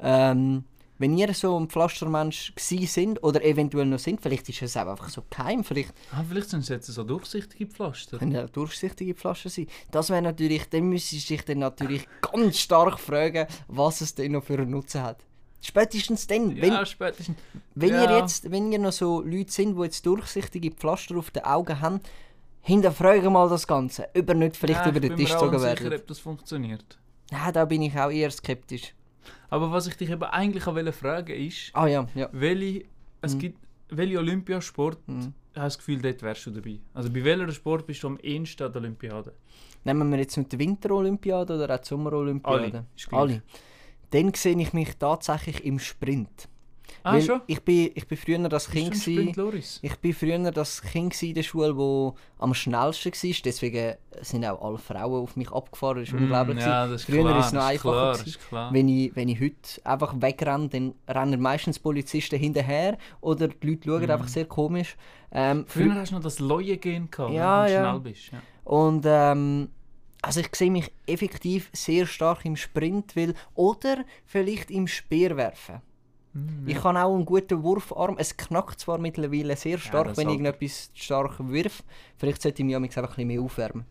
Ähm, 0.01 0.65
wenn 0.99 1.17
ihr 1.17 1.33
so 1.33 1.59
ein 1.59 1.69
Pflastermensch 1.69 2.53
sind 2.57 3.23
oder 3.23 3.43
eventuell 3.45 3.87
noch 3.87 3.99
sind, 3.99 4.21
vielleicht 4.21 4.49
ist 4.49 4.63
es 4.63 4.77
auch 4.77 4.87
einfach 4.87 5.09
so 5.09 5.23
geheim, 5.31 5.65
vielleicht 5.65 5.95
Ah, 6.13 6.25
vielleicht 6.29 6.51
sind 6.51 6.61
es 6.61 6.69
jetzt 6.69 6.87
so 6.87 7.05
durchsichtige 7.05 7.67
Pflaster. 7.67 8.19
können 8.19 8.33
ja 8.33 8.47
durchsichtige 8.47 9.15
Flaschen 9.15 9.51
sein. 9.51 9.67
Das 9.91 10.11
wäre 10.11 10.23
natürlich, 10.23 10.69
dann 10.69 10.89
müsste 10.89 11.17
ich 11.17 11.27
sich 11.27 11.45
dann 11.45 11.59
natürlich 11.59 12.07
ganz 12.21 12.59
stark 12.59 12.99
fragen, 12.99 13.47
was 13.69 14.01
es 14.01 14.15
denn 14.15 14.33
noch 14.33 14.45
für 14.45 14.55
einen 14.55 14.71
Nutzen 14.71 15.03
hat. 15.03 15.25
Spätestens 15.61 16.27
dann, 16.27 16.61
wenn, 16.61 16.73
ja, 16.73 16.87
spätestens. 16.87 17.37
wenn 17.75 17.91
ihr 17.91 18.05
ja. 18.05 18.19
jetzt, 18.19 18.51
wenn 18.51 18.71
ihr 18.73 18.79
noch 18.79 18.93
so 18.93 19.23
Leute 19.23 19.51
sind, 19.51 19.77
die 19.77 19.83
jetzt 19.83 20.07
durchsichtige 20.07 20.71
Pflaster 20.71 21.17
auf 21.17 21.31
den 21.31 21.45
Augen 21.45 21.81
haben, 21.81 22.01
hinterfragen 22.61 23.33
mal 23.33 23.49
das 23.49 23.67
Ganze, 23.67 24.09
ob 24.17 24.29
ihr 24.29 24.35
nicht 24.35 24.57
vielleicht 24.57 24.85
ja, 24.85 24.91
über 24.91 25.01
den 25.01 25.13
ich 25.13 25.19
Tisch 25.19 25.29
bin 25.31 25.35
mir 25.35 25.39
auch 25.39 25.51
gezogen 25.51 25.65
unsicher, 25.65 25.91
werdet. 25.91 26.01
ob 26.03 26.07
das 26.07 26.19
funktioniert. 26.21 26.99
Ja, 27.31 27.53
da 27.53 27.65
bin 27.65 27.83
ich 27.83 27.99
auch 27.99 28.11
eher 28.11 28.31
skeptisch. 28.31 28.95
Aber 29.51 29.71
was 29.73 29.87
ich 29.87 29.97
dich 29.97 30.11
eben 30.11 30.23
eigentlich 30.25 30.67
auch 30.67 30.75
wollte 30.75 30.93
fragen 30.93 31.33
ist, 31.35 31.71
Ah 31.75 31.87
ja, 31.87 32.07
ja. 32.15 32.29
welche, 32.33 32.85
es 33.23 33.35
Mhm. 33.35 33.39
gibt, 33.39 33.59
welche 33.91 34.19
Olympiasport 34.19 34.99
Mhm. 35.09 35.17
hast 35.19 35.33
du 35.55 35.61
das 35.61 35.79
Gefühl, 35.79 36.03
dort 36.03 36.23
wärst 36.23 36.47
du 36.47 36.51
dabei? 36.51 36.79
Also 36.95 37.11
bei 37.11 37.25
welcher 37.25 37.51
Sport 37.53 37.87
bist 37.87 38.03
du 38.03 38.09
am 38.09 38.19
ehesten 38.19 38.63
an 38.65 38.73
der 38.73 38.83
Olympiade? 38.83 39.33
Nehmen 39.85 40.11
wir 40.11 40.19
jetzt 40.19 40.37
nicht 40.37 40.53
die 40.53 40.59
Winterolympiade 40.59 41.55
oder 41.55 41.75
auch 41.75 41.79
die 41.79 41.87
Sommerolympiade? 41.89 42.85
Alle. 43.11 43.19
Alle. 43.19 43.43
Dann 44.11 44.33
sehe 44.35 44.59
ich 44.61 44.73
mich 44.73 44.97
tatsächlich 44.97 45.65
im 45.65 45.79
Sprint. 45.79 46.49
Ah, 47.09 47.13
Weil 47.15 47.23
schon? 47.23 47.41
Ich 47.47 47.61
bin, 47.63 47.91
ich 47.95 48.07
bin 48.07 48.19
früher 48.19 48.49
das 48.49 48.71
Kind 48.71 49.37
Loris? 49.37 49.79
Ich 49.83 49.97
bin 49.97 50.13
früher 50.13 50.51
das 50.51 50.83
Kind 50.83 51.23
in 51.23 51.35
der 51.35 51.43
Schule, 51.43 51.77
wo 51.77 52.15
am 52.39 52.53
schnellsten 52.55 53.13
war. 53.13 53.35
Deswegen 53.45 53.95
sind 54.21 54.45
auch 54.45 54.61
alle 54.63 54.79
Frauen 54.79 55.23
auf 55.23 55.37
mich 55.37 55.51
abgefahren. 55.51 55.99
Das 56.01 56.09
ist 56.09 56.15
unglaublich. 56.15 56.57
Mm, 56.57 56.61
ja, 56.61 56.85
gewesen. 56.87 56.93
das 56.93 57.01
ist 57.03 57.07
früher 57.11 57.23
klar, 57.25 57.39
ist 57.41 57.47
es 57.47 57.53
noch 57.53 57.63
einfacher. 57.65 57.91
klar, 57.93 58.19
gewesen. 58.19 58.39
klar. 58.49 58.73
Wenn 58.75 58.89
ich, 58.89 59.17
wenn 59.17 59.29
ich 59.29 59.41
heute 59.41 59.57
einfach 59.85 60.15
wegrenne, 60.21 60.69
dann 60.69 60.95
rennen 61.09 61.41
meistens 61.41 61.79
Polizisten 61.79 62.39
hinterher 62.39 62.99
oder 63.21 63.49
die 63.49 63.67
Leute 63.67 63.89
schauen 63.89 64.03
Mhm. 64.05 64.11
einfach 64.11 64.29
sehr 64.29 64.45
komisch. 64.45 64.97
Ähm, 65.33 65.65
Früher 65.67 65.95
hast 65.95 66.11
du 66.11 66.17
noch 66.17 66.23
das 66.23 66.39
Leue-Gen 66.39 67.11
gehabt, 67.11 67.33
Ja, 67.33 67.63
wenn 67.65 67.69
du 67.69 67.73
ja. 67.75 67.91
schnell 67.91 68.01
bist. 68.01 68.31
Ja. 68.33 68.39
Und 68.65 69.05
ähm, 69.07 69.69
also 70.21 70.41
ich 70.41 70.49
sehe 70.55 70.71
mich 70.71 70.91
effektiv 71.07 71.71
sehr 71.73 72.07
stark 72.07 72.45
im 72.45 72.57
Sprint 72.57 73.15
will 73.15 73.35
oder 73.55 74.05
vielleicht 74.27 74.71
im 74.71 74.87
Speerwerfen. 74.87 75.81
Mm, 76.33 76.69
Ich 76.69 76.83
habe 76.85 77.03
auch 77.03 77.15
einen 77.15 77.25
guten 77.25 77.63
Wurfarm. 77.63 78.17
Es 78.19 78.37
knackt 78.37 78.81
zwar 78.81 78.99
mittlerweile 78.99 79.57
sehr 79.57 79.79
stark, 79.79 80.09
das 80.09 80.17
wenn 80.19 80.29
ich 80.29 80.35
irgendetwas 80.35 80.91
stark 80.95 81.37
wirf. 81.41 81.83
Vielleicht 82.17 82.43
sollte 82.43 82.63
ich 82.63 82.67
mich 82.67 82.77
einfach 82.77 83.03
ein 83.03 83.07
bisschen 83.09 83.27
mehr 83.29 83.41
aufwärmen. 83.41 83.85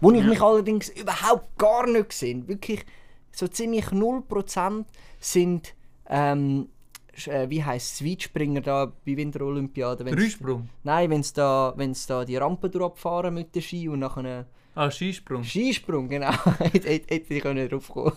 Wo 0.00 0.10
ich 0.12 0.20
Ja. 0.20 0.26
mich 0.26 0.40
allerdings 0.40 0.88
überhaupt 0.90 1.56
gar 1.58 1.86
nicht 1.88 2.12
sehe. 2.12 2.46
Wirklich 2.48 2.84
so 3.30 3.46
ziemlich 3.48 3.86
0% 3.92 4.84
sind, 5.20 5.74
ähm, 6.08 6.68
äh, 7.26 7.48
wie 7.48 7.62
heisst 7.64 8.00
es, 8.00 8.06
Weitspringer 8.06 8.60
da 8.60 8.86
bei 8.86 9.16
Winterolympiaden. 9.16 10.06
Dreisprung. 10.06 10.68
Nein, 10.82 11.10
wenn 11.10 11.22
sie 11.22 11.34
da, 11.34 11.72
wenn's 11.76 12.06
da 12.06 12.24
die 12.24 12.36
Rampe 12.36 12.68
durchfahren 12.70 13.34
mit 13.34 13.54
der 13.54 13.60
Ski 13.60 13.88
und 13.88 14.00
nachher 14.00 14.46
Ah, 14.76 14.90
Skisprung. 14.90 15.44
Skisprung, 15.44 16.08
genau. 16.08 16.32
Hätte 16.58 16.88
ich 17.14 17.40
können 17.40 17.68
drauf 17.68 17.88
kommen 17.88 18.12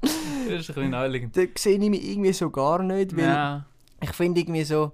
Das 0.00 0.10
ist 0.12 0.70
ein 0.70 0.74
bisschen 0.74 0.90
naheliegend. 0.90 1.36
Da 1.36 1.42
sehe 1.56 1.78
ich 1.78 1.90
mich 1.90 2.08
irgendwie 2.10 2.32
so 2.32 2.50
gar 2.50 2.82
nicht, 2.82 3.16
weil 3.16 3.24
Ja, 3.24 3.66
ich 4.00 4.10
finde 4.12 4.40
irgendwie 4.40 4.64
so, 4.64 4.92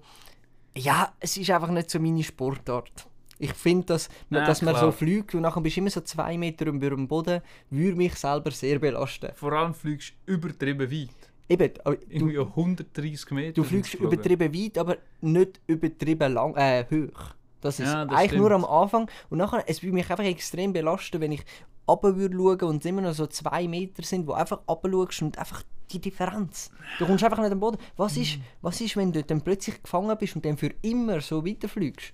ja, 0.77 1.13
es 1.21 1.37
ist 1.37 1.51
einfach 1.51 1.71
nicht 1.71 1.91
so 1.91 2.01
meine 2.01 2.23
Sportart. 2.23 3.07
Ich 3.39 3.53
finde, 3.53 3.87
dass, 3.87 4.09
man- 4.31 4.41
Ja, 4.41 4.47
dass 4.47 4.63
man 4.63 4.75
klar. 4.75 4.87
so 4.87 4.93
fliegt 4.93 5.35
und 5.35 5.43
nachher 5.43 5.61
bist 5.61 5.77
du 5.77 5.81
immer 5.81 5.91
so 5.91 6.01
zwei 6.01 6.39
Meter 6.39 6.67
über 6.67 6.91
dem 6.91 7.07
Boden, 7.09 7.41
würde 7.71 7.97
mich 7.97 8.15
selber 8.15 8.51
sehr 8.51 8.79
belasten. 8.79 9.31
vor 9.35 9.53
allem 9.53 9.75
fliegst 9.75 10.15
du 10.27 10.33
übertrieben 10.35 10.91
weit. 10.91 11.09
Eben, 11.49 11.71
aber 11.85 11.97
Irgendwie 12.09 12.35
du, 12.35 12.43
130 12.47 13.31
Meter. 13.33 13.53
du 13.53 13.65
fliegst 13.65 13.95
übertrieben 13.95 14.55
weit, 14.55 14.79
aber 14.79 14.97
nicht 15.21 15.61
übertrieben 15.67 16.33
lang, 16.33 16.55
äh, 16.57 16.85
hoch. 16.91 17.35
Das 17.61 17.81
ist 17.81 17.87
Ja, 17.93 18.05
das 18.07 18.19
eigentlich 18.19 18.39
nur 18.39 18.51
stimmt. 18.51 18.65
am 18.65 18.71
Anfang. 18.71 19.11
Und 19.31 19.39
nachher, 19.39 19.65
es 19.67 19.83
würde 19.83 19.95
mich 19.95 20.09
einfach 20.11 20.25
extrem 20.25 20.73
belasten, 20.73 21.21
wenn 21.21 21.33
ich 21.33 21.43
runter 21.89 22.17
würde 22.17 22.67
und 22.67 22.79
es 22.79 22.85
immer 22.87 23.03
noch 23.03 23.15
so 23.15 23.27
zwei 23.27 23.67
Meter 23.69 24.03
sind, 24.03 24.27
wo 24.27 24.33
einfach 24.33 24.61
runter 24.69 24.89
und 25.23 25.39
einfach 25.39 25.63
die 25.91 26.01
Differenz. 26.01 26.71
Du 26.99 27.07
kommst 27.07 27.23
einfach 27.25 27.39
nicht 27.43 27.53
am 27.53 27.61
Boden. 27.61 27.79
Was 27.97 28.17
ist, 28.17 28.39
was 28.63 28.81
ist, 28.81 28.97
wenn 28.97 29.13
du 29.13 29.23
dann 29.23 29.43
plötzlich 29.43 29.83
gefangen 29.83 30.17
bist 30.19 30.35
und 30.37 30.45
dann 30.45 30.57
für 30.57 30.73
immer 30.83 31.21
so 31.21 31.45
weiterfliegst? 31.47 32.13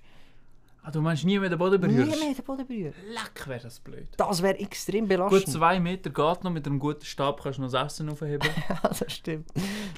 Ah, 0.83 0.89
du 0.89 0.99
meinst 0.99 1.23
nie 1.23 1.37
mehr 1.37 1.47
den 1.49 1.59
Boden 1.59 1.79
Nie 1.79 1.95
berührst? 1.95 2.19
mehr 2.23 2.33
den 2.33 2.43
Boden 2.43 2.65
berühren. 2.67 2.93
Leck, 3.09 3.47
wäre 3.47 3.59
das 3.61 3.79
blöd. 3.79 4.07
Das 4.17 4.41
wäre 4.41 4.57
extrem 4.57 5.01
Gut, 5.01 5.09
belastend. 5.09 5.47
zwei 5.49 5.79
Meter 5.79 6.09
geht 6.09 6.43
noch, 6.43 6.51
mit 6.51 6.65
einem 6.65 6.79
guten 6.79 7.05
Stab 7.05 7.41
kannst 7.43 7.59
du 7.59 7.63
noch 7.63 7.71
das 7.71 7.93
Essen 7.93 8.09
aufheben. 8.09 8.49
ja, 8.69 8.79
das 8.89 9.13
stimmt. 9.13 9.47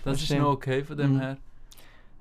Das 0.04 0.18
ist 0.18 0.26
stimmt. 0.26 0.42
noch 0.42 0.50
okay 0.52 0.84
von 0.84 0.98
dem 0.98 1.14
Mhm. 1.14 1.20
her. 1.22 1.38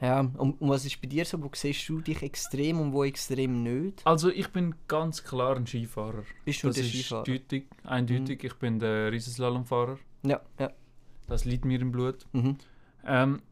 Ja, 0.03 0.21
und, 0.21 0.61
und 0.61 0.69
was 0.69 0.85
ist 0.85 1.01
bei 1.01 1.07
dir 1.07 1.25
so? 1.25 1.41
Wo 1.41 1.49
siehst 1.55 1.89
du 1.89 2.01
dich 2.01 2.23
extrem 2.23 2.81
und 2.81 2.93
wo 2.93 3.05
extrem 3.05 3.63
nicht? 3.63 4.05
Also 4.05 4.31
ich 4.31 4.49
bin 4.49 4.75
ganz 4.89 5.23
klar 5.23 5.55
ein 5.57 5.67
Skifahrer. 5.67 6.25
Bist 6.45 6.63
du 6.65 6.67
Das 6.67 6.77
der 6.77 6.85
ist 6.85 6.91
Skifahrer? 6.93 7.23
deutlich, 7.25 7.65
eindeutig. 7.85 8.43
Ich 8.43 8.55
bin 8.55 8.81
der 8.81 9.13
Riesenslalomfahrer. 9.13 9.99
Ja, 10.27 10.41
ja. 10.59 10.71
Das 11.29 11.45
liegt 11.45 11.65
mir 11.65 11.81
im 11.81 11.93
Blut. 11.93 12.27
Mhm. 12.33 12.57
Ähm, 13.07 13.43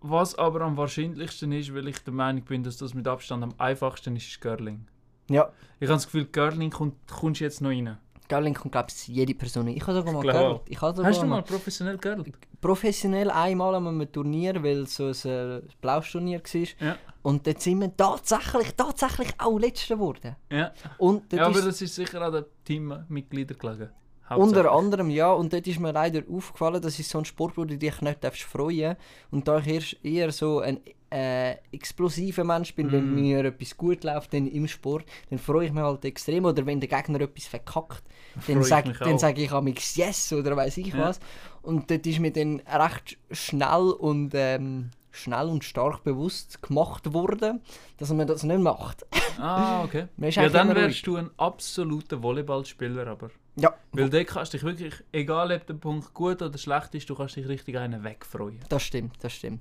was 0.00 0.34
aber 0.36 0.62
am 0.62 0.76
wahrscheinlichsten 0.78 1.52
ist, 1.52 1.74
weil 1.74 1.88
ich 1.88 1.98
der 1.98 2.14
Meinung 2.14 2.42
bin, 2.44 2.62
dass 2.62 2.78
das 2.78 2.94
mit 2.94 3.06
Abstand 3.06 3.42
am 3.44 3.54
einfachsten 3.58 4.16
ist, 4.16 4.28
ist 4.28 4.40
Curling. 4.40 4.86
Ja, 5.28 5.52
Ich 5.78 5.88
habe 5.88 5.96
das 5.96 6.06
Gefühl, 6.06 6.24
Curling 6.24 6.70
kommt, 6.70 6.94
kommst 7.06 7.42
jetzt 7.42 7.60
noch 7.60 7.68
rein. 7.68 7.98
Curling 8.28 8.54
kommt, 8.54 8.72
glaube 8.72 8.88
ich, 8.90 9.08
jede 9.08 9.34
Person. 9.34 9.68
Ich 9.68 9.82
habe 9.82 9.94
sogar 9.94 10.12
mal 10.12 10.22
gehört. 10.22 10.68
Ich 10.68 10.78
sogar 10.78 11.06
Hast 11.06 11.22
du 11.22 11.26
mal 11.26 11.42
professionell 11.42 11.98
Curling? 11.98 12.34
professionell 12.60 13.30
einmal 13.30 13.74
an 13.74 13.86
einem 13.86 14.10
Turnier, 14.10 14.62
weil 14.62 14.82
es 14.82 14.96
so 14.96 15.06
ein 15.06 15.30
äh, 15.30 15.62
Blausch-Turnier 15.80 16.40
war. 16.40 16.86
Ja. 16.86 16.96
Und 17.22 17.46
dort 17.46 17.60
sind 17.60 17.80
wir 17.80 17.96
tatsächlich, 17.96 18.74
tatsächlich 18.74 19.30
auch 19.38 19.58
Letzter 19.58 19.96
geworden. 19.96 20.36
Ja. 20.50 20.72
Und 20.98 21.32
ja, 21.32 21.46
aber 21.46 21.58
ist, 21.58 21.66
das 21.66 21.82
ist 21.82 21.94
sicher 21.94 22.22
an 22.22 22.32
den 22.32 22.44
Teammitgliedern 22.64 23.58
gelegen. 23.58 23.90
unter 24.36 24.70
anderem, 24.70 25.10
ja, 25.10 25.32
und 25.32 25.52
dort 25.52 25.66
ist 25.66 25.80
mir 25.80 25.92
leider 25.92 26.22
aufgefallen, 26.30 26.80
das 26.80 26.98
ist 26.98 27.10
so 27.10 27.18
ein 27.18 27.24
Sport, 27.24 27.56
wo 27.56 27.64
du 27.64 27.76
dich 27.76 28.00
nicht 28.00 28.24
darfst 28.24 28.42
freuen 28.42 28.96
Und 29.30 29.46
da 29.48 29.58
ich 29.58 30.04
eher 30.04 30.32
so 30.32 30.60
ein 30.60 30.80
äh, 31.10 31.56
explosiver 31.72 32.44
Mensch 32.44 32.74
bin, 32.74 32.92
wenn 32.92 33.10
Mm. 33.10 33.14
mir 33.14 33.44
etwas 33.46 33.76
gut 33.76 34.04
läuft 34.04 34.32
dann 34.34 34.46
im 34.46 34.68
Sport, 34.68 35.04
dann 35.30 35.38
freue 35.38 35.66
ich 35.66 35.72
mich 35.72 35.82
halt 35.82 36.04
extrem. 36.04 36.44
Oder 36.44 36.64
wenn 36.66 36.80
der 36.80 36.88
Gegner 36.88 37.20
etwas 37.20 37.46
verkackt, 37.46 38.02
dann 38.46 38.60
ich 38.60 38.66
sage 38.66 38.94
auch. 39.00 39.18
sag 39.18 39.38
ich 39.38 39.50
amix 39.52 39.96
yes 39.96 40.32
oder 40.32 40.56
weiß 40.56 40.76
ich 40.78 40.88
Ja. 40.92 40.98
was. 40.98 41.20
Und 41.62 41.90
dort 41.90 42.06
ist 42.06 42.18
mir 42.18 42.30
dann 42.32 42.60
recht 42.66 43.18
schnell 43.30 43.90
und 43.98 44.32
ähm, 44.34 44.90
schnell 45.10 45.46
und 45.48 45.64
stark 45.64 46.04
bewusst 46.04 46.62
gemacht 46.62 47.12
worden, 47.12 47.60
dass 47.96 48.12
man 48.12 48.26
das 48.26 48.42
nicht 48.42 48.60
macht. 48.60 49.06
Ah, 49.38 49.82
okay. 49.84 50.06
Ja, 50.18 50.48
dann 50.48 50.74
wärst 50.74 51.06
du 51.06 51.16
ein 51.16 51.30
absoluter 51.38 52.22
Volleyballspieler, 52.22 53.06
aber. 53.06 53.30
Ja, 53.56 53.74
Weil 53.92 54.08
dort 54.08 54.26
kannst 54.28 54.52
du 54.54 54.58
dich 54.58 54.64
wirklich, 54.64 54.94
egal 55.10 55.50
ob 55.50 55.66
der 55.66 55.74
Punkt 55.74 56.14
gut 56.14 56.40
oder 56.42 56.56
schlecht 56.58 56.94
ist, 56.94 57.10
du 57.10 57.16
kannst 57.16 57.34
dich 57.34 57.48
richtig 57.48 57.76
einen 57.76 58.04
wegfreuen. 58.04 58.60
das 58.68 58.82
stimmt, 58.84 59.16
das 59.20 59.32
stimmt. 59.32 59.60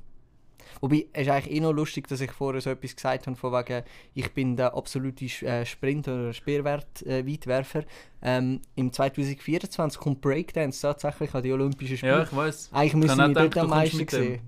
Wobei, 0.81 1.07
es 1.13 1.23
ist 1.23 1.29
eigentlich 1.33 1.55
eh 1.55 1.59
noch 1.59 1.71
lustig, 1.71 2.07
dass 2.07 2.21
ich 2.21 2.31
vorher 2.31 2.61
so 2.61 2.69
etwas 2.69 2.95
gesagt 2.95 3.27
habe, 3.27 3.35
von 3.35 3.51
wegen, 3.53 3.83
ich 4.13 4.33
bin 4.33 4.55
der 4.55 4.73
absolute 4.75 5.25
äh, 5.45 5.65
Sprint- 5.65 6.07
oder 6.07 6.33
Speerwert-Weitwerfer. 6.33 7.83
ähm, 8.21 8.61
Im 8.75 8.91
2024 8.91 9.99
kommt 9.99 10.21
Breakdance 10.21 10.81
tatsächlich 10.81 11.33
an 11.33 11.43
die 11.43 11.51
Olympischen 11.53 11.97
Spiele. 11.97 12.11
Ja, 12.11 12.23
ich 12.23 12.35
weiß. 12.35 12.69
eigentlich 12.73 12.87
ich 12.93 12.95
müssen 12.95 13.17
wir 13.17 13.33
dort 13.33 13.57
am 13.57 13.69
meisten 13.69 14.07
sehen. 14.07 14.41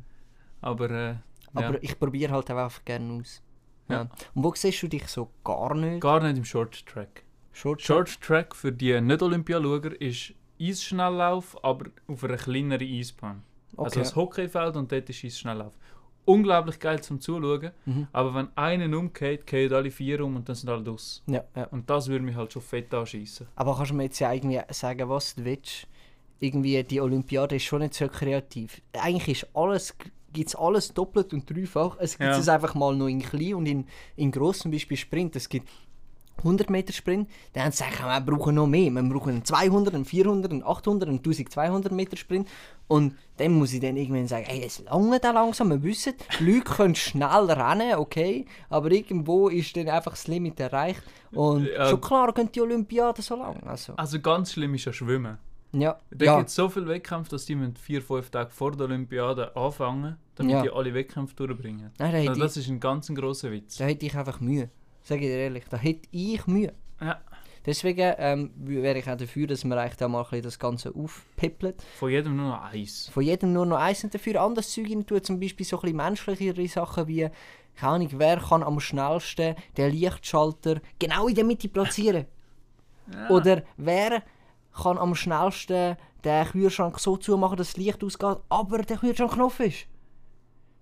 Aber, 0.61 0.89
äh, 0.89 1.15
Aber 1.53 1.73
ja. 1.73 1.79
ich 1.81 1.97
probiere 1.99 2.33
halt 2.33 2.49
einfach 2.51 2.83
gerne 2.85 3.13
aus. 3.13 3.41
Ja. 3.87 3.95
Ja. 3.95 4.09
Und 4.35 4.43
wo 4.43 4.53
siehst 4.55 4.83
du 4.83 4.87
dich 4.87 5.07
so 5.07 5.29
gar 5.43 5.73
nicht? 5.75 6.01
gar 6.01 6.21
nicht 6.21 6.37
im 6.37 6.45
Short 6.45 6.85
Track. 6.85 7.23
Short 7.51 7.81
Short 7.81 8.21
Track 8.21 8.55
für 8.55 8.71
die 8.71 8.99
Nicht-Olympiaschauer 9.01 9.99
ist 9.99 10.33
Eisschnelllauf, 10.61 11.57
aber 11.63 11.85
auf 12.07 12.23
einer 12.23 12.37
kleineren 12.37 12.87
Eisbahn. 12.87 13.43
Also 13.77 13.99
Okay. 13.99 14.09
ein 14.09 14.15
Hockeyfeld 14.15 14.75
und 14.75 14.91
dort 14.91 15.09
ist 15.09 15.23
Eisschnelllauf. 15.23 15.73
Unglaublich 16.29 16.79
geil 16.79 17.01
zum 17.01 17.19
Zuschauen, 17.19 17.71
Mhm. 17.85 18.07
aber 18.11 18.33
wenn 18.35 18.47
einer 18.55 18.95
umgeht, 18.97 19.47
gehen 19.47 19.73
alle 19.73 19.89
vier 19.89 20.23
um 20.23 20.35
und 20.35 20.47
dann 20.47 20.55
sind 20.55 20.69
alle 20.69 20.83
draus. 20.83 21.23
Ja, 21.25 21.43
ja. 21.55 21.63
Und 21.71 21.89
das 21.89 22.07
würde 22.07 22.23
mich 22.23 22.35
halt 22.35 22.53
schon 22.53 22.61
fett 22.61 22.93
anschießen. 22.93 23.47
Aber 23.55 23.75
kannst 23.75 23.91
du 23.91 23.95
mir 23.95 24.03
jetzt 24.03 24.19
ja 24.19 24.31
irgendwie 24.31 24.59
sagen, 24.69 25.09
was 25.09 25.33
du 25.35 25.43
willst? 25.45 25.87
Irgendwie, 26.39 26.83
die 26.83 27.01
Olympiade 27.01 27.55
ist 27.55 27.63
schon 27.63 27.79
nicht 27.81 27.95
so 27.95 28.07
kreativ. 28.07 28.81
Eigentlich 28.93 29.43
ist 29.43 29.49
alles, 29.55 29.95
gibt 30.31 30.49
es 30.49 30.55
alles 30.55 30.93
doppelt 30.93 31.33
und 31.33 31.49
dreifach. 31.49 31.97
Es 31.99 32.11
gibt 32.17 32.29
Ja. 32.29 32.37
es 32.37 32.47
einfach 32.47 32.75
mal 32.75 32.95
noch 32.95 33.07
in 33.07 33.21
klein 33.21 33.55
und 33.55 33.65
in, 33.65 33.85
in 34.15 34.31
gross, 34.31 34.59
zum 34.59 34.71
Beispiel 34.71 34.97
Sprint. 34.97 35.35
Es 35.35 35.49
gibt 35.49 35.67
100 36.39 36.69
Meter 36.69 36.91
Sprint, 36.93 37.29
dann 37.53 37.71
sagen 37.71 37.93
wir, 37.99 38.07
wir 38.07 38.21
brauchen 38.21 38.55
noch 38.55 38.67
mehr. 38.67 38.89
Wir 38.91 39.03
brauchen 39.03 39.29
einen 39.33 39.45
200, 39.45 39.93
einen 39.95 40.05
400, 40.05 40.51
einen 40.51 40.63
800, 40.63 41.07
einen 41.09 41.19
1200 41.19 41.91
Meter 41.91 42.17
Sprint. 42.17 42.47
Und 42.87 43.15
dann 43.37 43.53
muss 43.53 43.71
ich 43.73 43.79
dann 43.81 43.95
irgendwann 43.97 44.27
sagen, 44.27 44.45
hey, 44.47 44.63
es 44.65 44.79
lange 44.83 45.19
da 45.19 45.31
langsam. 45.31 45.69
Wir 45.69 45.83
wissen, 45.83 46.13
die 46.39 46.43
Leute 46.51 46.63
können 46.71 46.95
schnell 46.95 47.51
rennen, 47.51 47.95
okay, 47.97 48.45
aber 48.69 48.91
irgendwo 48.91 49.47
ist 49.49 49.75
dann 49.77 49.87
einfach 49.89 50.11
das 50.11 50.27
Limit 50.27 50.59
erreicht. 50.59 51.03
Und 51.31 51.65
Ja. 51.67 51.87
schon 51.89 52.01
klar 52.01 52.33
geht 52.33 52.55
die 52.55 52.61
Olympiade 52.61 53.21
so 53.21 53.35
lang. 53.35 53.61
Also, 53.63 53.93
Also 53.95 54.19
ganz 54.19 54.51
schlimm 54.53 54.73
ist 54.73 54.85
ja 54.85 54.93
Schwimmen. 54.93 55.37
ja, 55.71 55.99
Da 56.09 56.25
ja. 56.25 56.37
gibt 56.37 56.49
es 56.49 56.55
so 56.55 56.67
viele 56.67 56.87
Wettkämpfe, 56.87 57.29
dass 57.29 57.45
die 57.45 57.55
vier, 57.79 58.01
fünf 58.01 58.31
Tage 58.31 58.49
vor 58.49 58.71
der 58.71 58.87
Olympiade 58.87 59.55
anfangen, 59.55 60.17
damit 60.33 60.51
Ja. 60.53 60.61
die 60.63 60.71
alle 60.71 60.91
Wettkämpfe 60.93 61.35
durchbringen. 61.35 61.91
Nein, 61.99 62.25
da 62.25 62.29
Also 62.31 62.41
das 62.41 62.57
ist 62.57 62.69
ein 62.69 62.79
ganz 62.79 63.07
ein 63.09 63.15
grosser 63.15 63.51
Witz. 63.51 63.73
ich, 63.73 63.77
da 63.77 63.85
hätte 63.85 64.05
ich 64.07 64.15
einfach 64.17 64.39
Mühe. 64.39 64.69
Sag 65.09 65.21
ich 65.21 65.25
dir 65.25 65.39
ehrlich, 65.39 65.63
da 65.67 65.75
hätte 65.75 66.07
ich 66.11 66.45
Mühe. 66.45 66.71
Ja. 67.01 67.19
Deswegen 67.65 68.13
ähm, 68.19 68.51
wäre 68.55 68.99
ich 68.99 69.09
auch 69.09 69.17
dafür, 69.17 69.47
dass 69.47 69.65
wir 69.65 69.75
eigentlich 69.75 69.97
da 69.97 70.07
mal 70.07 70.19
ein 70.19 70.25
bisschen 70.25 70.43
das 70.43 70.59
Ganze 70.59 70.93
aufpippeln. 70.93 71.73
Von 71.97 72.11
jedem 72.11 72.35
nur 72.35 72.49
noch 72.49 72.61
eins. 72.61 73.09
Von 73.09 73.23
jedem 73.23 73.51
nur 73.51 73.65
noch 73.65 73.79
eins 73.79 74.03
und 74.03 74.13
dafür 74.13 74.39
anderes 74.39 74.71
Zeug 74.71 74.87
rein 74.87 75.07
tun, 75.07 75.23
zum 75.23 75.39
Beispiel 75.39 75.65
so 75.65 75.77
ein 75.77 75.81
bisschen 75.81 75.97
menschlichere 75.97 76.67
Sachen 76.67 77.07
wie, 77.07 77.27
keine 77.75 77.93
Ahnung, 77.93 78.09
wer 78.17 78.37
kann 78.37 78.61
am 78.61 78.79
schnellsten 78.79 79.55
den 79.75 79.91
Lichtschalter 79.93 80.79
genau 80.99 81.27
in 81.27 81.33
der 81.33 81.43
Mitte 81.43 81.69
platzieren? 81.69 82.27
Ja. 83.11 83.29
Oder 83.31 83.63
wer 83.77 84.21
kann 84.79 84.99
am 84.99 85.15
schnellsten 85.15 85.97
den 86.23 86.45
Kühlschrank 86.45 86.99
so 86.99 87.17
zumachen, 87.17 87.57
dass 87.57 87.69
das 87.69 87.77
Licht 87.77 88.03
ausgeht, 88.03 88.37
aber 88.47 88.83
der 88.83 88.97
Kühlschrankknopf 88.97 89.59
ist? 89.61 89.87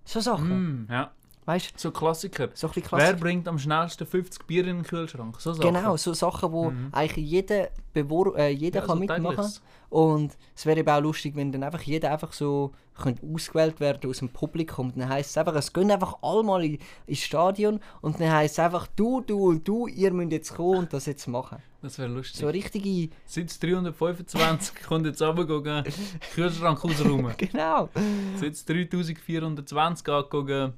So 0.04 0.20
Sachen. 0.20 0.82
Mm, 0.82 0.88
ja, 0.90 1.12
Weißt 1.48 1.70
du, 1.72 1.78
so 1.78 1.90
Klassiker. 1.92 2.50
so 2.52 2.68
bisschen 2.68 2.90
Wer 2.98 3.14
bringt 3.14 3.48
am 3.48 3.58
schnellsten 3.58 4.06
50 4.06 4.46
Bier 4.46 4.66
in 4.66 4.76
den 4.76 4.82
Kühlschrank? 4.82 5.40
So 5.40 5.54
Sachen. 5.54 5.72
Genau, 5.74 5.96
so 5.96 6.12
Sachen, 6.12 6.52
wo 6.52 6.70
Mhm. 6.70 6.88
eigentlich 6.92 7.26
jeder, 7.26 7.68
Bewor 7.94 8.36
äh, 8.36 8.50
jeder 8.50 8.80
Ja, 8.80 8.86
kann 8.86 8.96
so 8.96 9.00
mitmachen 9.00 9.22
tägliches. 9.36 9.62
Und 9.88 10.36
es 10.54 10.66
wäre 10.66 10.80
eben 10.80 10.88
auch 10.90 11.00
lustig, 11.00 11.34
wenn 11.36 11.50
dann 11.50 11.62
einfach 11.62 11.80
jeder 11.80 12.12
einfach 12.12 12.34
so 12.34 12.72
könnte 13.00 13.24
ausgewählt 13.32 13.80
werden 13.80 14.10
aus 14.10 14.18
dem 14.18 14.28
Publikum. 14.28 14.92
Dann 14.94 15.08
heisst 15.08 15.30
es 15.30 15.38
einfach, 15.38 15.54
es 15.54 15.72
gehen 15.72 15.90
einfach 15.90 16.16
alle 16.20 16.42
mal 16.42 16.62
in- 16.64 16.78
ins 17.06 17.20
Stadion 17.20 17.80
und 18.02 18.20
dann 18.20 18.30
heisst 18.30 18.54
es 18.54 18.58
einfach, 18.58 18.86
du, 18.96 19.22
du 19.22 19.48
und 19.48 19.66
du, 19.66 19.86
ihr 19.86 20.12
müsst 20.12 20.32
jetzt 20.32 20.54
kommen 20.54 20.80
und 20.80 20.92
das 20.92 21.06
jetzt 21.06 21.26
machen. 21.28 21.62
Das 21.80 21.98
wäre 21.98 22.08
lustig. 22.10 22.40
So 22.40 22.48
richtige, 22.48 23.08
Sitz 23.24 23.58
325 23.60 24.82
kommt 24.82 25.06
jetzt 25.06 25.22
runter, 25.22 25.84
Kühlschrank 26.34 26.84
ausräumen. 26.84 27.32
genau, 27.38 27.88
Sitz 28.36 28.64
3420 28.66 30.08
angucken, 30.08 30.72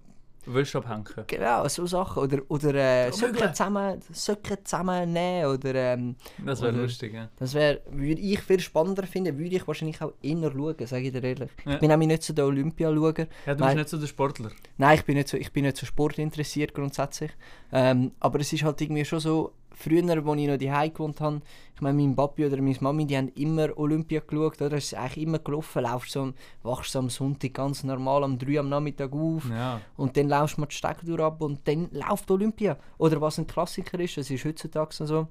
Wäsche 0.47 0.78
abhängen. 0.78 1.04
genau, 1.26 1.66
so 1.68 1.87
Sachen. 1.87 2.23
Oder, 2.23 2.38
oder 2.49 2.75
äh, 2.75 3.12
Söcke 3.12 3.52
zusammen, 3.52 4.00
Söcke 4.12 4.62
zusammennehmen 4.64 5.47
oder... 5.52 5.75
Ähm, 5.75 6.16
Das 6.44 6.61
wäre 6.62 6.73
lustig, 6.73 7.14
ja. 7.14 7.28
Das 7.37 7.54
wäre, 7.54 7.80
würde 7.90 8.20
ich 8.20 8.40
viel 8.40 8.61
spannender 8.61 9.04
finden, 9.06 9.38
würde 9.38 9.56
ich 9.56 9.66
wahrscheinlich 9.66 10.00
auch 10.02 10.12
eher 10.23 10.50
schauen, 10.50 10.87
sage 10.87 11.06
ich 11.06 11.12
dir 11.12 11.23
ehrlich. 11.23 11.50
Ja. 11.64 11.75
Ich 11.75 11.80
bin 11.80 11.88
nämlich 11.88 12.09
nicht 12.09 12.23
so 12.23 12.32
der 12.32 12.47
Olympiaschauer. 12.47 13.14
Ja, 13.18 13.25
du 13.25 13.26
bist 13.54 13.61
Nein. 13.61 13.76
nicht 13.76 13.88
so 13.88 13.99
der 13.99 14.06
Sportler. 14.06 14.50
Nein, 14.78 14.97
ich 14.99 15.04
bin 15.04 15.16
nicht 15.16 15.28
so, 15.28 15.37
ich 15.37 15.52
bin 15.52 15.64
nicht 15.64 15.76
so 15.76 15.87
sportinteressiert 15.87 16.75
grundsätzlich. 16.75 17.30
Ähm, 17.73 18.12
aber 18.20 18.40
es 18.40 18.52
ist 18.52 18.64
halt 18.64 18.80
irgendwie 18.80 19.04
schon 19.04 19.20
so, 19.20 19.52
früher, 19.74 20.02
als 20.08 20.38
ich 20.38 20.48
noch 20.48 20.56
daheim 20.58 20.92
gewohnt 20.92 21.20
habe, 21.20 21.40
ich 21.74 21.80
meine, 21.80 21.96
mein 22.02 22.14
Papi 22.14 22.44
oder 22.46 22.58
meine 22.58 22.76
Mami, 22.80 23.06
die 23.06 23.16
haben 23.16 23.28
immer 23.36 23.76
Olympia 23.78 24.20
geschaut, 24.20 24.60
oder? 24.60 24.76
Es 24.76 24.86
ist 24.92 24.94
eigentlich 24.94 25.24
immer 25.26 25.38
gelaufen, 25.38 25.82
laufst 25.82 26.12
so, 26.12 26.32
wachst 26.62 26.92
so 26.92 26.98
am 26.98 27.08
Sonntag 27.08 27.54
ganz 27.54 27.82
normal 27.84 28.22
um 28.22 28.38
3 28.38 28.60
am 28.60 28.68
Nachmittag 28.68 29.12
auf 29.12 29.48
Ja. 29.48 29.80
und 29.96 30.16
dann 30.16 30.28
laufst 30.28 30.56
du 30.56 30.60
mal 30.60 30.66
die 30.66 30.74
Steckdauer 30.74 31.20
ab 31.20 31.40
und 31.40 31.66
dann 31.66 31.88
läuft 31.92 32.30
Olympia. 32.30 32.76
Oder 32.98 33.20
was 33.20 33.38
ein 33.38 33.46
Klassiker 33.46 33.98
ist, 34.00 34.16
das 34.16 34.30
ist 34.30 34.44
heutzutage 34.44 34.92
so, 34.92 35.26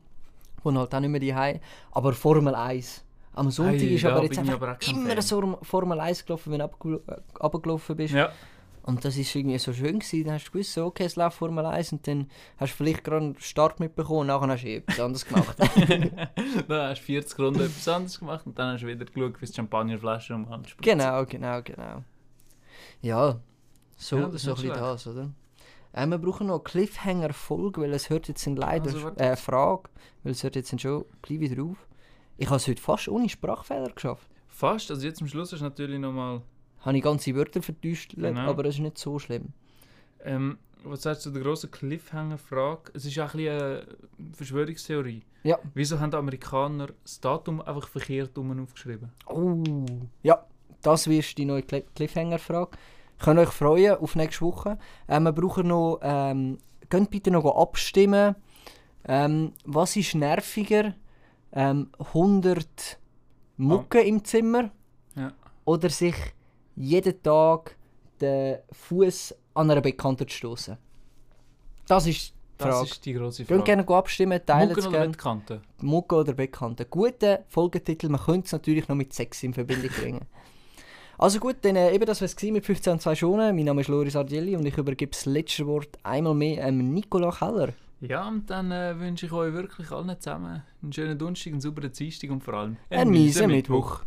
von 0.64 0.78
halt 0.78 0.94
auch 0.96 1.00
nicht 1.00 1.10
mehr 1.10 1.20
daheim, 1.22 1.60
aber 1.92 2.14
Formel 2.14 2.56
1. 2.56 3.04
Am 3.34 3.52
Sonntag 3.52 3.76
Ei, 3.82 3.94
ist 3.94 4.06
aber 4.06 4.24
jetzt 4.24 4.40
aber 4.40 4.48
immer 4.88 5.10
Fan. 5.14 5.22
so 5.22 5.60
Formel 5.62 6.00
1 6.00 6.26
gelaufen, 6.26 6.52
wenn 6.52 6.60
du 6.60 6.96
äh, 6.96 7.00
runtergelaufen 7.42 7.96
bist. 7.96 8.14
Ja. 8.14 8.32
Und 8.90 9.06
das 9.06 9.18
ist 9.18 9.36
irgendwie 9.36 9.60
so 9.60 9.72
schön 9.72 10.00
gewesen. 10.00 10.24
Dann 10.24 10.34
hast 10.34 10.48
du 10.48 10.52
gewusst, 10.52 10.74
so, 10.74 10.86
okay, 10.86 11.04
es 11.04 11.16
läuft 11.16 11.38
Formel 11.38 11.64
1 11.64 11.92
und 11.92 12.08
dann 12.08 12.28
hast 12.58 12.74
du 12.74 12.78
vielleicht 12.78 13.04
gerade 13.04 13.26
einen 13.26 13.40
Start 13.40 13.80
mitbekommen 13.80 14.22
und 14.22 14.28
nachher 14.28 14.48
hast 14.48 14.64
du 14.64 14.68
eh 14.68 14.78
etwas 14.78 15.00
anderes 15.00 15.26
gemacht. 15.26 15.56
dann 16.68 16.90
hast 16.90 17.02
du 17.02 17.06
40 17.06 17.40
Runden 17.40 17.62
etwas 17.62 17.88
anderes 17.88 18.20
gemacht 18.20 18.48
und 18.48 18.58
dann 18.58 18.74
hast 18.74 18.82
du 18.82 18.88
wieder 18.88 19.06
geschaut, 19.06 19.40
wie 19.40 19.46
die 19.46 19.54
Champagnerflasche 19.54 20.34
um 20.34 20.50
Hand 20.50 20.70
spritzt. 20.70 20.84
genau, 20.84 21.24
genau, 21.26 21.62
genau. 21.62 22.04
Ja, 23.02 23.40
so, 23.96 24.18
Ja, 24.18 24.32
so 24.38 24.52
ein 24.52 24.56
bisschen 24.56 24.74
das, 24.74 25.06
oder? 25.06 25.30
Äh, 25.94 26.08
wir 26.08 26.18
brauchen 26.18 26.48
noch 26.48 26.64
Cliffhanger-Folge, 26.64 27.82
weil 27.82 27.94
es 27.94 28.10
hört 28.10 28.28
jetzt 28.28 28.44
leider 28.48 28.92
Also, 28.92 29.10
äh, 29.18 29.36
Frage, 29.36 29.90
weil 30.24 30.32
es 30.32 30.44
hört 30.44 30.56
jetzt 30.56 30.82
schon 30.82 31.06
gleich 31.22 31.40
wieder 31.40 31.62
auf. 31.62 31.88
Ich 32.38 32.48
habe 32.48 32.58
es 32.58 32.68
heute 32.68 32.82
fast 32.82 33.08
ohne 33.08 33.30
Sprachfehler 33.30 33.92
geschafft. 33.92 34.30
fast. 34.48 34.90
Also 34.90 35.06
jetzt 35.06 35.22
am 35.22 35.28
Schluss 35.28 35.54
ist 35.54 35.62
natürlich 35.62 36.00
nochmal. 36.00 36.42
Habe 36.82 36.98
ich 36.98 37.04
ganze 37.04 37.36
Wörter 37.36 37.62
vertäuscht, 37.62 38.16
Genau. 38.16 38.42
aber 38.50 38.64
das 38.64 38.76
ist 38.76 38.82
nicht 38.82 38.98
so 38.98 39.20
schlimm. 39.20 39.50
Ähm, 40.24 40.58
was 40.84 41.02
sagst 41.02 41.26
du 41.26 41.30
zu 41.30 41.34
der 41.34 41.44
grossen 41.44 41.72
Cliffhanger-Frage? 41.72 42.92
Es 42.94 43.06
ist 43.06 43.20
auch 43.20 43.34
ein 43.34 43.38
bisschen 43.38 43.50
eine 43.52 43.86
Verschwörungstheorie. 44.34 45.24
Ja. 45.44 45.58
Wieso 45.74 46.00
haben 46.00 46.12
die 46.12 46.18
Amerikaner 46.18 46.88
das 47.04 47.20
Datum 47.20 47.62
einfach 47.62 47.88
verkehrt 47.88 48.38
um 48.38 48.64
aufgeschrieben? 48.64 49.12
Oh, 49.28 49.62
ja, 50.24 50.46
das 50.82 51.08
wird 51.08 51.38
die 51.38 51.46
neue 51.46 51.62
Cli- 51.62 51.86
Cliffhanger-Frage. 51.96 52.78
Könnt 53.20 53.40
euch 53.40 53.50
freuen 53.50 53.96
auf 53.98 54.16
nächste 54.16 54.46
Woche. 54.46 54.78
Ähm, 55.10 55.24
wir 55.24 55.34
brauchen 55.34 55.68
noch, 55.68 56.00
ähm, 56.02 56.58
könnt 56.90 57.10
bitte 57.12 57.32
noch 57.32 57.46
abstimmen. 57.46 58.36
Ähm, 59.06 59.54
was 59.66 59.96
ist 59.98 60.16
nerviger? 60.16 60.94
Ähm, 61.52 61.90
100 62.14 63.00
Mucke 63.58 64.00
im 64.02 64.24
Zimmer? 64.24 64.72
Ja. 65.16 65.34
Oder 65.66 65.90
sich 65.90 66.16
jeden 66.80 67.22
Tag 67.22 67.76
den 68.22 68.58
Fuß 68.72 69.36
an 69.54 69.70
einer 69.70 69.82
Bekannten 69.82 70.28
zu 70.28 70.36
stoßen? 70.36 70.78
Das 71.88 72.08
ist 72.08 72.30
die 72.30 72.34
Das 72.58 72.68
Frage. 72.68 72.88
ist 72.90 73.06
die 73.06 73.14
grosse 73.14 73.46
Könnt 73.46 73.66
Frage. 73.66 73.84
gerne 73.86 73.98
abstimmen, 73.98 74.40
teilen 74.46 74.70
Mucken 74.70 74.80
es 74.80 74.88
oder. 74.88 75.02
Wettkanten? 75.02 75.62
Mucke 75.82 76.16
oder 76.16 76.34
Bekannte. 76.34 76.86
Gute 76.86 77.44
Folgetitel, 77.48 78.10
man 78.10 78.22
könnte 78.22 78.46
es 78.48 78.52
natürlich 78.52 78.88
noch 78.88 78.96
mit 78.96 79.14
Sex 79.14 79.44
in 79.44 79.54
Verbindung 79.54 79.92
bringen. 79.92 80.22
Also 81.22 81.38
gut, 81.42 81.58
dann 81.64 81.76
äh, 81.76 81.94
eben 81.94 82.06
das 82.06 82.22
war 82.22 82.28
es 82.28 82.42
mit 82.44 82.66
15 82.66 82.94
und 82.94 83.02
2 83.02 83.14
Schonen. 83.14 83.54
Mein 83.54 83.66
Name 83.66 83.82
ist 83.82 83.90
Loris 83.90 84.16
Ardielli 84.16 84.56
und 84.56 84.66
ich 84.66 84.78
übergebe 84.78 85.12
das 85.12 85.26
letzte 85.26 85.68
Wort 85.68 85.90
einmal 86.02 86.34
mehr 86.34 86.66
ähm, 86.66 86.94
Nicola 86.94 87.30
Keller. 87.30 87.74
Ja, 88.00 88.26
und 88.26 88.50
dann 88.50 88.72
äh, 88.72 88.98
wünsche 88.98 89.26
ich 89.26 89.32
euch 89.34 89.52
wirklich 89.52 89.92
allen 89.92 90.18
zusammen 90.18 90.64
einen 90.82 90.94
schönen 90.94 91.18
Donnerstag, 91.18 91.52
einen 91.52 91.60
sauberen 91.60 91.92
Dienstag 91.92 92.30
und 92.30 92.42
vor 92.42 92.54
allem 92.54 92.78
Ein 92.90 93.10
mieser 93.10 93.48
Mittwoch. 93.48 94.04